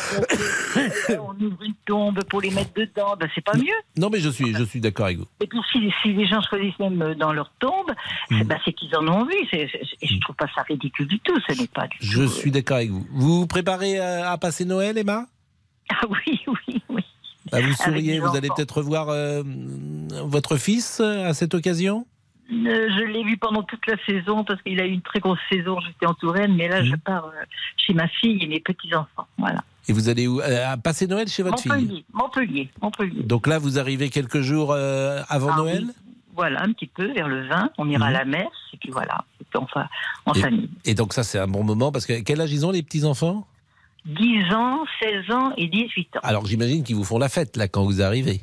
[1.12, 3.66] euh, on ouvre une tombe pour les mettre dedans, ben, c'est pas mieux.
[3.98, 5.26] Non, mais je suis, je suis d'accord avec vous.
[5.42, 7.92] Et puis si, si les gens choisissent même euh, dans leur tombe,
[8.30, 9.70] c'est ben, c'est qu'ils en ont c'est-
[10.02, 11.36] Et je trouve pas ça ridicule du tout.
[11.48, 12.28] Ce n'est pas du Je tout.
[12.30, 13.06] suis d'accord avec vous.
[13.12, 15.26] Vous vous préparez à passer Noël, Emma
[15.90, 17.04] Ah oui, oui, oui.
[17.52, 19.44] Bah, Vous souriez, vous allez peut-être revoir euh,
[20.26, 22.06] votre fils euh, à cette occasion
[22.52, 25.40] Euh, je l'ai vu pendant toute la saison parce qu'il a eu une très grosse
[25.52, 25.80] saison.
[25.82, 26.98] J'étais en Touraine, mais là, je Hmm.
[27.00, 27.32] pars
[27.78, 29.28] chez ma fille et mes petits-enfants.
[29.38, 29.64] Voilà.
[29.88, 33.24] Et vous allez où Euh, passer Noël chez votre fille Montpellier, Montpellier, Montpellier.
[33.24, 35.94] Donc là, vous arrivez quelques jours euh, avant Ah Noël oui.
[36.36, 37.72] Voilà, un petit peu, vers le 20.
[37.80, 39.26] On ira à la messe, et puis voilà.
[39.42, 39.90] Et puis on va
[40.26, 40.70] en et, famille.
[40.86, 43.04] et donc ça, c'est un bon moment parce que quel âge ils ont les petits
[43.04, 43.46] enfants
[44.06, 46.20] 10 ans, 16 ans et 18 ans.
[46.24, 48.42] Alors j'imagine qu'ils vous font la fête là quand vous arrivez.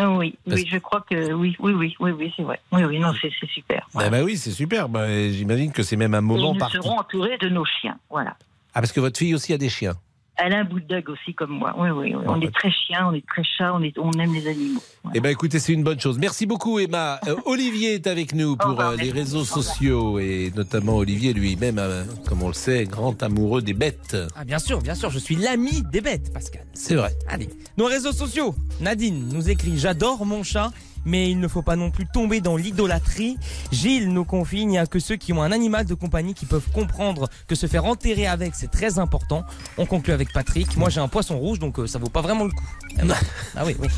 [0.00, 2.60] Ah Oui, Parce- oui, je crois que oui, oui, oui, oui, oui, c'est vrai.
[2.70, 3.88] Oui, oui, non, c'est super.
[3.96, 4.88] Ah bah oui, c'est super.
[4.88, 6.84] Bah, j'imagine que c'est même un Et moment nous particulier.
[6.84, 7.98] serons entourés de nos chiens.
[8.08, 8.36] Voilà.
[8.74, 9.94] Ah parce que votre fille aussi a des chiens.
[10.40, 11.74] Elle a un bulldog aussi comme moi.
[11.76, 12.24] Oui, oui, oui.
[12.28, 14.80] On est très chien, on est très chat, on, est, on aime les animaux.
[15.12, 16.16] Eh ben écoutez, c'est une bonne chose.
[16.18, 17.18] Merci beaucoup Emma.
[17.26, 22.04] Euh, Olivier est avec nous pour euh, les réseaux sociaux et notamment Olivier lui-même, euh,
[22.28, 24.16] comme on le sait, grand amoureux des bêtes.
[24.36, 26.64] Ah bien sûr, bien sûr, je suis l'ami des bêtes, Pascal.
[26.72, 27.16] C'est vrai.
[27.28, 28.54] Allez, nos réseaux sociaux.
[28.80, 30.70] Nadine nous écrit J'adore mon chat,
[31.08, 33.38] mais il ne faut pas non plus tomber dans l'idolâtrie.
[33.72, 36.44] Gilles nous confie Il n'y a que ceux qui ont un animal de compagnie qui
[36.46, 39.44] peuvent comprendre que se faire enterrer avec, c'est très important.
[39.78, 40.76] On conclut avec Patrick.
[40.76, 42.64] Moi, j'ai un poisson rouge, donc euh, ça vaut pas vraiment le coup.
[42.98, 43.14] Ah.
[43.56, 43.88] Ah oui, oui.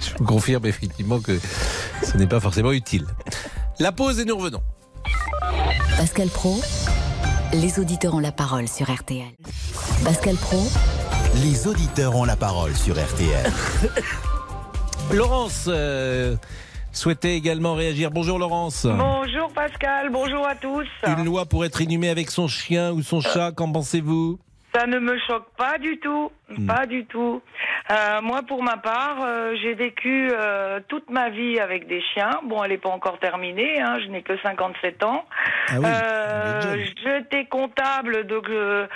[0.00, 1.38] Je vous confirme effectivement que
[2.02, 3.06] ce n'est pas forcément utile.
[3.78, 4.62] La pause et nous revenons.
[5.96, 6.60] Pascal Pro,
[7.52, 9.32] les auditeurs ont la parole sur RTL.
[10.04, 10.66] Pascal Pro,
[11.42, 13.52] Les auditeurs ont la parole sur RTL.
[15.14, 16.36] Laurence euh,
[16.92, 18.10] souhaitait également réagir.
[18.10, 18.86] Bonjour Laurence.
[18.86, 20.86] Bonjour Pascal, bonjour à tous.
[21.06, 24.38] Une loi pour être inhumé avec son chien ou son chat, qu'en pensez-vous?
[24.72, 26.66] Ça ne me choque pas du tout, Hmm.
[26.66, 27.42] pas du tout.
[27.90, 32.40] Euh, moi, pour ma part, euh, j'ai vécu euh, toute ma vie avec des chiens.
[32.44, 35.24] Bon, elle n'est pas encore terminée, hein, je n'ai que 57 ans.
[35.68, 38.86] Ah oui, Euh, J'étais comptable, donc euh,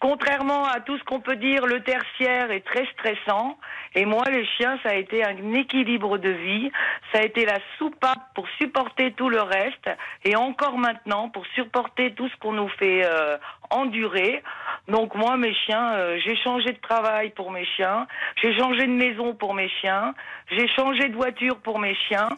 [0.00, 3.56] contrairement à tout ce qu'on peut dire, le tertiaire est très stressant.
[3.96, 6.70] Et moi, les chiens, ça a été un équilibre de vie.
[7.12, 9.88] Ça a été la soupape pour supporter tout le reste.
[10.24, 13.38] Et encore maintenant, pour supporter tout ce qu'on nous fait euh,
[13.70, 14.42] endurer.
[14.88, 18.06] Donc moi, mes chiens, euh, j'ai changé de travail pour mes chiens.
[18.42, 20.14] J'ai changé de maison pour mes chiens.
[20.50, 22.28] J'ai changé de voiture pour mes chiens.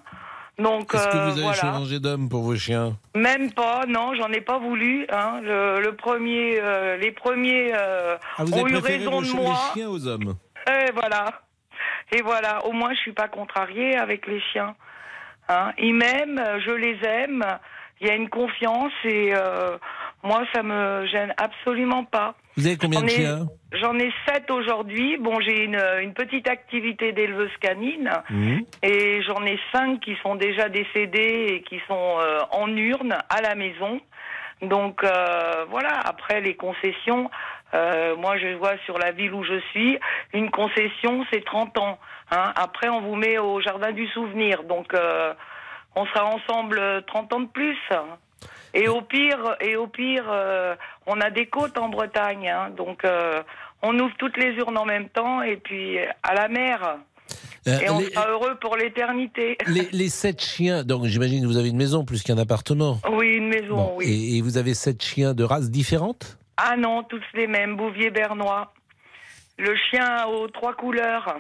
[0.60, 1.54] Donc Est-ce que euh, vous avez voilà.
[1.60, 2.96] changé d'homme pour vos chiens?
[3.16, 5.06] Même pas, non, j'en ai pas voulu.
[5.10, 5.40] Hein.
[5.42, 9.22] Le, le premier, euh, les premiers euh, Ah, vous ont avez eu préféré raison vos
[9.22, 9.54] de moi.
[9.74, 10.34] les chiens aux hommes?
[10.68, 11.26] Et voilà.
[12.12, 12.64] Et voilà.
[12.66, 14.74] Au moins, je suis pas contrariée avec les chiens.
[15.48, 15.72] Hein.
[15.78, 17.44] Ils m'aiment, je les aime.
[18.00, 19.76] Il y a une confiance et euh,
[20.22, 22.34] Moi, ça me gêne absolument pas.
[22.56, 25.16] Vous avez combien J'en de ai- chiens J'en ai sept aujourd'hui.
[25.18, 28.10] Bon, j'ai une, une petite activité d'éleveuse canine.
[28.30, 28.62] Mhm.
[28.82, 33.40] Et j'en ai cinq qui sont déjà décédés et qui sont euh, en urne à
[33.42, 34.00] la maison.
[34.62, 37.30] Donc euh, voilà, après les concessions,
[37.74, 39.98] euh, moi je vois sur la ville où je suis,
[40.32, 41.98] une concession c'est 30 ans.
[42.30, 42.52] hein.
[42.56, 44.62] Après on vous met au jardin du souvenir.
[44.64, 45.32] Donc euh,
[45.96, 47.76] on sera ensemble euh, 30 ans de plus.
[48.74, 50.74] Et au pire, et au pire, euh,
[51.06, 52.70] on a des côtes en Bretagne, hein.
[52.76, 53.42] donc euh,
[53.82, 56.98] on ouvre toutes les urnes en même temps et puis à la mer.
[57.66, 59.56] Euh, et on les- sera heureux pour l'éternité.
[59.66, 62.98] Les, les sept chiens, donc j'imagine que vous avez une maison plus qu'un appartement.
[63.10, 64.06] Oui, une maison, Bon, oui.
[64.06, 66.38] et, et vous avez sept chiens de races différentes?
[66.60, 68.72] Ah non, tous les mêmes, Bouvier bernois.
[69.58, 71.36] Le chien aux trois couleurs.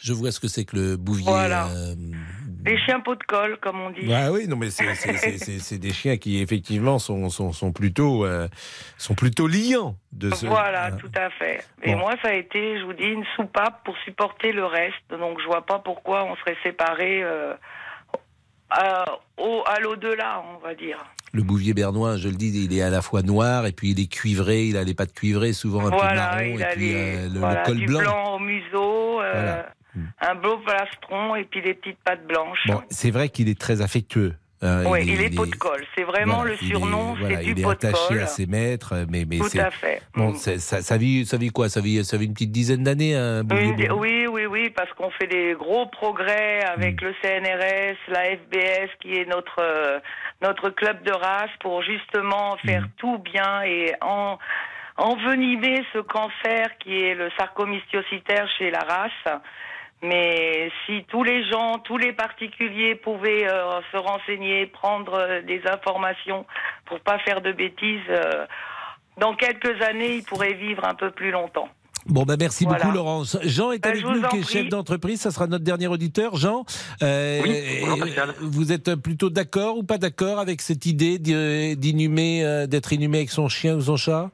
[0.00, 1.24] Je vois ce que c'est que le bouvier.
[1.28, 1.68] Voilà.
[1.68, 1.94] euh,
[2.66, 4.06] Les chiens pot de colle, comme on dit.
[4.08, 8.48] Ouais, oui, non, mais c'est- des chiens qui effectivement sont, sont, sont plutôt euh,
[8.98, 10.46] sont plutôt liants de ce.
[10.46, 11.64] Voilà, euh, tout à fait.
[11.84, 11.98] Et Bon.
[12.00, 14.96] moi, ça a été, je vous dis, une soupape pour supporter le reste.
[15.10, 17.22] Donc, je vois pas pourquoi on serait séparés
[18.78, 19.04] euh, à,
[19.38, 20.98] au, à l'au-delà, on va dire.
[21.32, 24.00] Le bouvier bernois, je le dis, il est à la fois noir et puis il
[24.00, 24.66] est cuivré.
[24.66, 27.64] Il a les pattes cuivrées, souvent un peu marron il et puis les, euh, le,
[27.64, 28.00] col du blanc.
[28.00, 28.34] blanc.
[28.34, 29.62] au museau, euh,
[30.20, 32.66] un beau plastron et puis des petites pattes blanches.
[32.66, 34.34] Bon, c'est vrai qu'il est très affectueux.
[34.62, 35.84] Hein, oui, il, est pot de colle.
[35.96, 39.58] C'est vraiment voilà, le surnom, du il est attaché à ses maîtres, mais mais Tout
[39.58, 40.00] à fait.
[40.14, 40.30] bon.
[40.30, 40.34] Mm.
[40.36, 41.68] Ça, ça vit, ça vit quoi?
[41.68, 45.26] Ça vit, ça vit une petite dizaine d'années, bernois oui, oui, oui, parce qu'on fait
[45.26, 47.06] des gros progrès avec Mm.
[47.06, 49.98] le CNRS, la FBS, qui est notre euh,
[50.40, 52.66] notre club de race, pour justement Mm.
[52.68, 54.38] faire tout bien et en
[54.98, 59.40] envenimer ce cancer qui est le sarcomystiocytaire chez la race.
[60.02, 65.62] Mais si tous les gens, tous les particuliers pouvaient euh, se renseigner, prendre euh, des
[65.66, 66.44] informations
[66.86, 68.46] pour pas faire de bêtises, euh,
[69.18, 71.68] dans quelques années, ils pourraient vivre un peu plus longtemps.
[72.06, 72.82] Bon, bah merci Voilà.
[72.82, 73.38] beaucoup, Laurence.
[73.42, 75.20] Jean est Ben, avec je nous, qui est chef d'entreprise.
[75.20, 76.34] Ça sera notre dernier auditeur.
[76.36, 76.64] Jean,
[77.02, 77.40] euh,
[78.40, 83.30] vous êtes plutôt d'accord ou pas d'accord avec cette idée d'inhumer, euh, d'être inhumé avec
[83.30, 84.30] son chien ou son chat?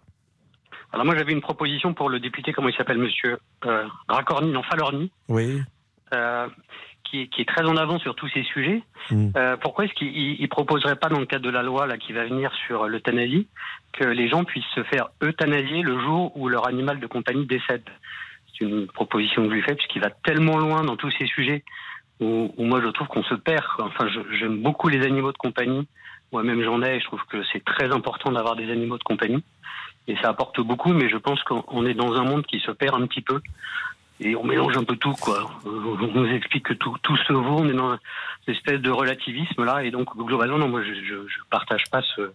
[0.93, 4.63] Alors moi j'avais une proposition pour le député, comment il s'appelle, monsieur euh, Racorni, non
[4.63, 5.61] Falorni, Oui.
[6.15, 6.49] euh,
[7.05, 8.83] qui, est, qui est très en avant sur tous ces sujets.
[9.11, 9.29] Mm.
[9.37, 11.99] Euh, pourquoi est-ce qu'il il- il proposerait pas dans le cadre de la loi là
[11.99, 13.47] qui va venir sur l'euthanasie
[13.93, 17.85] que les gens puissent se faire euthanasier le jour où leur animal de compagnie décède?
[18.59, 21.65] C'est une proposition que je lui fais puisqu'il va tellement loin dans tous ces sujets
[22.21, 23.65] où, où moi je trouve qu'on se perd.
[23.77, 23.87] quoi.
[23.87, 24.09] Enfin,
[24.39, 25.87] j'aime beaucoup les animaux de compagnie.
[26.33, 29.43] Moi-même j'en ai et je trouve que c'est très important d'avoir des animaux de compagnie
[30.09, 32.73] et ça apporte beaucoup, mais je pense qu'on on est dans un monde qui se
[32.73, 33.41] perd un petit peu
[34.21, 35.49] et on mélange un peu tout, quoi.
[35.65, 37.93] On nous explique que tout, tout se vaut, on est dans
[38.49, 42.03] une espèce de relativisme là, et donc globalement, non, moi je, je, je partage pas
[42.17, 42.33] ce,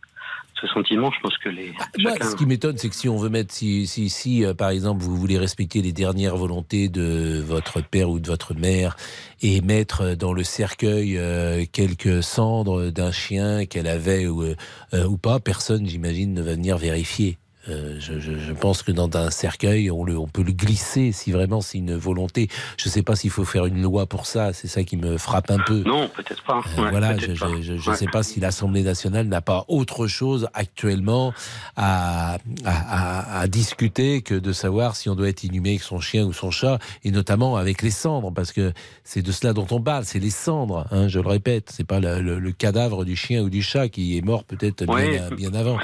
[0.61, 1.11] ce sentiment.
[1.11, 3.51] Je pense que les Moi, chacun- ce qui m'étonne, c'est que si on veut mettre,
[3.53, 8.09] si, si, si euh, par exemple, vous voulez respecter les dernières volontés de votre père
[8.09, 8.95] ou de votre mère
[9.41, 15.17] et mettre dans le cercueil euh, quelques cendres d'un chien qu'elle avait ou, euh, ou
[15.17, 17.37] pas, personne, j'imagine, ne va venir vérifier.
[17.69, 21.11] Euh, je, je- je pense que dans un cercueil, on, le, on peut le glisser
[21.13, 22.49] si vraiment c'est une volonté.
[22.77, 24.51] Je ne sais pas s'il faut faire une loi pour ça.
[24.53, 25.83] C'est ça qui me frappe un peu.
[25.85, 26.61] Non, peut-être pas.
[26.77, 27.49] Euh, Ouais, voilà, je pas.
[27.49, 27.95] ne je, je Ouais.
[27.95, 31.33] sais pas si l'Assemblée nationale n'a pas autre chose actuellement
[31.75, 35.99] à, à, à- à discuter que de savoir si on doit être inhumé avec son
[35.99, 39.67] chien ou son chat, et notamment avec les cendres, parce que c'est de cela dont
[39.71, 43.05] on parle, c'est les cendres, hein, je le répète, c'est pas le, le- le cadavre
[43.05, 45.21] du chien ou du chat qui est mort peut-être bien, Ouais.
[45.37, 45.77] bien avant.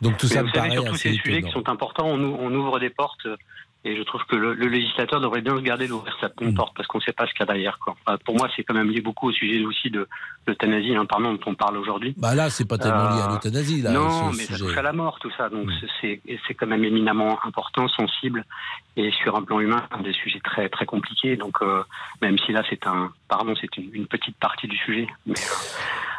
[0.00, 2.78] Donc tout Mais ça me paraît assez sujets qui sont importants, on, ou- on ouvre
[2.80, 3.26] des portes.
[3.26, 3.36] euh,
[3.86, 6.54] Et je trouve que le, le législateur devrait bien se garder d'ouvrir certaines Mm.
[6.54, 7.78] portes parce qu'on ne sait pas ce qu'il y a derrière.
[7.78, 7.94] Quoi.
[8.06, 10.08] Enfin, pour moi, c'est quand même lié beaucoup au sujet aussi de
[10.46, 12.14] l'euthanasie, hein, pardon, dont on parle aujourd'hui.
[12.16, 13.90] Bah là, c'est pas tellement lié à Euh, l'euthanasie, là.
[13.92, 14.64] Non, mais ça sujet.
[14.64, 15.50] touche à la mort, tout ça.
[15.50, 15.86] Donc Mm.
[16.00, 18.46] c'est- quand même éminemment important, sensible,
[18.96, 21.36] et sur un plan humain, un des sujets très très compliqués.
[21.36, 21.82] Donc euh,
[22.22, 25.06] même si là c'est un, pardon, c'est une, une petite partie du sujet.
[25.26, 25.34] Mais,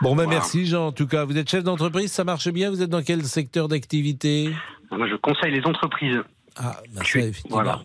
[0.01, 1.23] Bon, ben merci Jean, en tout cas.
[1.25, 2.69] Vous êtes chef d'entreprise, ça marche bien?
[2.69, 4.51] Vous êtes dans quel secteur d'activité?
[4.91, 6.17] Moi, je conseille les entreprises.
[6.57, 7.57] Ah, bah Je ça, effectivement.
[7.57, 7.81] voilà.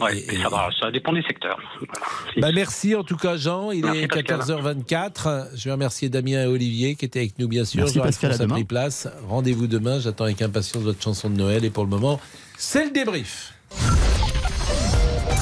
[0.00, 1.58] Ouais, et ça, va, ça dépend des secteurs.
[1.78, 1.92] Voilà.
[2.38, 4.40] Bah merci en tout cas Jean, il Merci, est Pascal.
[4.40, 5.56] 14h24.
[5.56, 7.78] Je vais remercier Damien et Olivier qui étaient avec nous bien sûr.
[7.78, 9.06] Merci, Jean Pascal, à pris place.
[9.28, 12.18] Rendez-vous demain, j'attends avec impatience votre chanson de Noël et pour le moment,
[12.56, 13.54] c'est le débrief.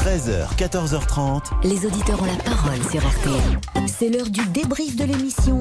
[0.04, 1.66] 13h, 14h30.
[1.66, 3.86] Les auditeurs ont la parole sur RTL.
[3.86, 5.60] C'est l'heure du débrief de l'émission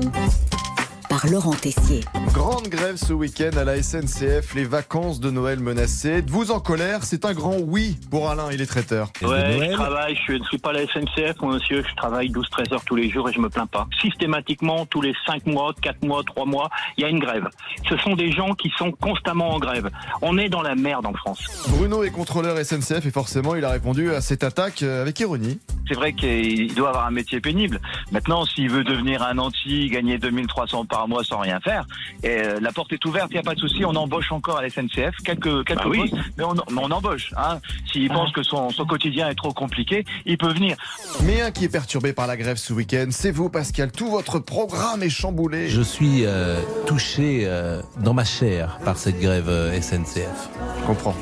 [1.18, 2.02] par Laurent Tessier.
[2.32, 6.18] Grande grève ce week-end à la SNCF, les vacances de Noël menacées.
[6.18, 9.12] Êtes-vous en colère C'est un grand oui pour Alain, il est traiteur.
[9.24, 12.74] Ouais, je travaille, je ne suis pas à la SNCF, mon monsieur, je travaille 12-13
[12.74, 13.88] heures tous les jours et je me plains pas.
[14.00, 17.48] Systématiquement, tous les 5 mois, 4 mois, 3 mois, il y a une grève.
[17.90, 19.90] Ce sont des gens qui sont constamment en grève.
[20.22, 21.40] On est dans la merde en France.
[21.70, 25.60] Bruno est contrôleur SNCF et forcément il a répondu à cette attaque euh, avec ironie.
[25.88, 27.80] C'est vrai qu'il doit avoir un métier pénible.
[28.12, 31.86] Maintenant, s'il veut devenir un anti, gagner 2300 par mois sans rien faire,
[32.24, 33.84] et euh, la porte est ouverte, il n'y a pas de souci.
[33.86, 36.12] On embauche encore à la SNCF quelques, quelques Bah oui.
[36.38, 37.34] mais on, mais on embauche.
[37.38, 37.60] Hein.
[37.92, 40.78] S'il pense que son, son quotidien est trop compliqué, il peut venir.
[41.24, 43.92] Mais un qui est perturbé par la grève ce week-end, c'est vous Pascal.
[43.92, 45.70] Tout votre programme est chamboulé.
[45.70, 50.50] Je suis euh, touché euh, dans ma chair par cette grève euh, SNCF.
[50.82, 51.16] Je comprends.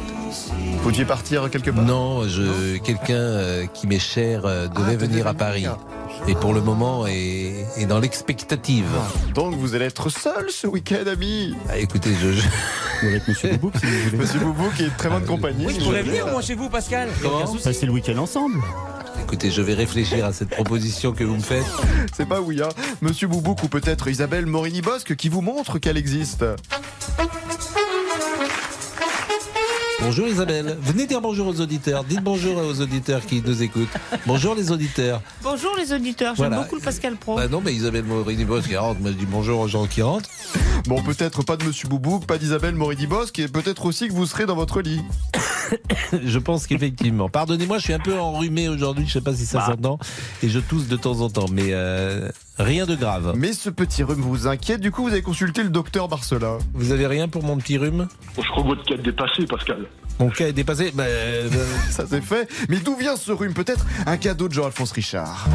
[0.81, 5.05] Vous deviez partir quelque part Non, je, quelqu'un euh, qui m'est cher euh, devait Ah,
[5.05, 5.33] venir à.
[5.33, 5.65] Paris.
[6.27, 8.85] Et pour le moment est, est dans l'expectative.
[9.33, 11.55] Donc vous allez être seul ce week-end, ami.
[11.69, 14.17] Ah, écoutez, je, je- avec Monsieur Boubouk, si vous voulez.
[14.17, 15.65] Monsieur Boubou qui est très bonne compagnie.
[15.67, 17.09] Oui, je pourrais venir, moi, chez vous, Pascal.
[17.63, 18.59] Passez le week-end ensemble.
[19.23, 21.65] écoutez, je vais réfléchir à cette proposition que vous me faites.
[22.15, 22.69] C'est pas oui, hein.
[23.01, 26.43] Monsieur Boubouk ou peut-être Isabelle Morini-Bosque qui vous montre qu'elle existe.
[30.05, 30.77] Bonjour Isabelle.
[30.81, 32.03] Venez dire bonjour aux auditeurs.
[32.03, 33.89] Dites bonjour aux auditeurs qui nous écoutent.
[34.27, 35.19] Bonjour les auditeurs.
[35.41, 36.61] Bonjour les auditeurs, j'aime Voilà.
[36.61, 37.35] beaucoup le Pascal Pro.
[37.37, 40.29] Bah non, mais Isabelle Morini-Bosque qui rentre, moi je dis bonjour aux gens qui rentrent.
[40.85, 44.45] Bon, peut-être pas de Monsieur Boubouk, pas d'Isabelle Morini-Bosque et peut-être aussi que vous serez
[44.45, 45.01] dans votre lit.
[46.23, 47.27] Je pense qu'effectivement.
[47.27, 49.65] Pardonnez-moi, je suis un peu enrhumé aujourd'hui, je sais pas si ça Bah.
[49.71, 49.97] s'entend,
[50.43, 53.33] et je tousse de temps en temps, mais euh, rien de grave.
[53.35, 56.57] Mais ce petit rhume vous inquiète, du coup vous avez consulté le docteur Barcela.
[56.73, 58.07] Vous avez rien pour mon petit rhume?
[58.37, 59.85] Je crois que votre cas est dépassé, Pascal.
[60.19, 61.49] Mon cas est dépassé Bah, euh,
[61.89, 62.47] Ça c'est fait.
[62.69, 63.53] Mais d'où vient ce rhume?
[63.53, 65.47] Peut-être un cadeau de Jean-Alphonse Richard.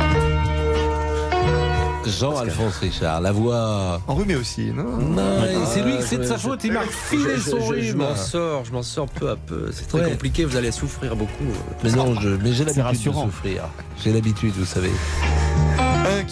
[2.07, 4.01] Jean-Alphonse Richard, la voix.
[4.09, 4.97] Enrhumé aussi, non?
[4.99, 7.97] Non, et c'est lui, c'est de sa faute, il m'a filé son je- Je rhume.
[7.99, 9.71] m'en sors, je m'en sors peu à peu.
[9.73, 10.11] C'est très Ouais.
[10.11, 11.31] compliqué, vous allez souffrir beaucoup.
[11.85, 13.25] Mais non, je, mais j'ai l'habitude de rassurant.
[13.27, 13.65] souffrir.
[14.03, 14.91] J'ai l'habitude, vous savez.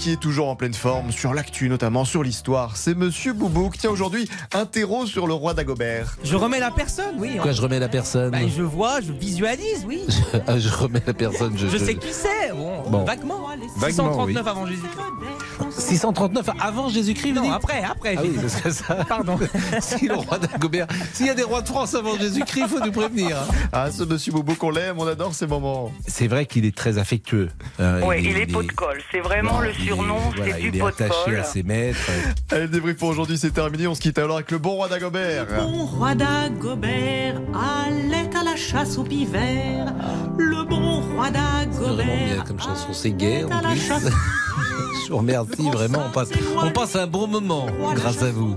[0.00, 3.76] Qui est toujours en pleine forme, sur l'actu notamment, sur l'histoire, c'est Monsieur Boubouk.
[3.78, 6.16] Tiens, aujourd'hui, un terreau sur le roi d'Agobert.
[6.22, 7.30] Je remets la personne, oui.
[7.32, 10.02] Pourquoi je remets la personne Bah, je vois, je visualise, oui.
[10.46, 11.54] Ah, je remets la personne.
[11.58, 13.04] Je, Je sais qui c'est, bon, Bon.
[13.04, 13.40] vaguement.
[13.76, 14.48] Vaguement, 639 oui.
[14.50, 15.80] avant Jésus-Christ.
[15.80, 18.14] 639 avant Jésus-Christ, vous Non, dites après, après.
[18.16, 18.94] Ah j'ai oui, parce que ça.
[19.08, 19.38] Pardon.
[19.80, 20.86] si le roi d'Agobert.
[21.12, 23.36] S'il y a des rois de France avant Jésus-Christ, il faut nous prévenir.
[23.36, 23.54] hein.
[23.72, 25.90] Ah, ce Monsieur Boubouk, on l'aime, on adore ces moments.
[26.06, 27.48] C'est vrai qu'il est très affectueux.
[27.80, 29.02] hein, Oui, il est pot de colle.
[29.10, 31.62] C'est vraiment le il est- surnom, voilà, c'est du il est pot attaché à ses
[31.62, 31.98] maîtres.
[32.50, 33.86] Allez, le débrief pour aujourd'hui, c'est terminé.
[33.86, 35.46] On se quitte alors avec le bon roi d'Agobert.
[35.60, 37.40] Bon roi d'Agobert
[37.86, 39.92] allait à la chasse au pivert.
[40.36, 42.44] Le bon roi C'est vraiment bien d'Agobert.
[42.44, 43.80] comme chanson, c'est gay en plus.
[43.80, 44.04] chasse.
[45.04, 46.04] Je vous remercie vraiment.
[46.08, 46.28] On passe,
[46.62, 48.56] on passe un bon moment grâce à vous.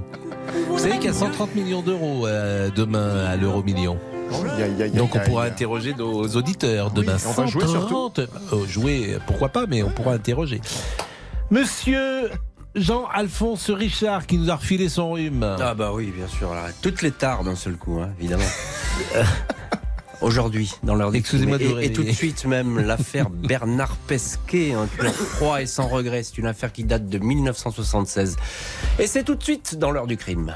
[0.67, 3.97] Vous savez qu'il y a 130 millions d'euros euh, demain à l'euro million.
[4.93, 7.17] Donc on pourra interroger nos auditeurs demain.
[7.25, 8.21] on va jouer 130.
[8.51, 10.61] Oh, jouer, pourquoi pas, mais on pourra interroger.
[11.51, 12.31] Monsieur
[12.75, 15.43] Jean-Alphonse Richard qui nous a refilé son rhume.
[15.59, 16.49] Ah bah oui, bien sûr.
[16.53, 18.45] alors, toutes les tares d'un seul coup, hein, évidemment.
[20.21, 24.87] Aujourd'hui, dans l'heure des Excusez-moi et, et tout de suite même, l'affaire Bernard Pesquet, un
[24.87, 26.23] tueur froid et sans regret.
[26.23, 28.37] C'est une affaire qui date de 1976.
[28.99, 30.55] Et c'est tout de suite dans l'heure du crime.